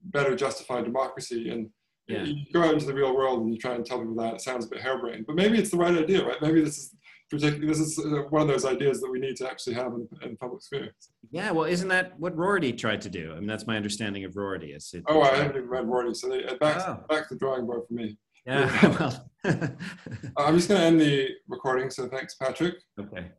[0.02, 1.50] better justify democracy.
[1.50, 1.70] And
[2.08, 2.24] yeah.
[2.24, 4.40] you go out into the real world and you try and tell people that it
[4.40, 6.40] sounds a bit harebrained, but maybe it's the right idea, right?
[6.40, 6.94] Maybe this is
[7.30, 10.08] particularly this is uh, one of those ideas that we need to actually have in,
[10.22, 10.94] in public sphere.
[11.30, 13.32] Yeah, well, isn't that what Rorty tried to do?
[13.32, 14.72] I mean, that's my understanding of Rorty.
[14.72, 17.04] It's, it, oh, I haven't even read Rorty, so they, back, oh.
[17.08, 18.16] back to the drawing board for me.
[18.46, 19.30] Yeah, well.
[20.36, 22.76] I'm just going to end the recording, so thanks, Patrick.
[22.98, 23.30] Okay.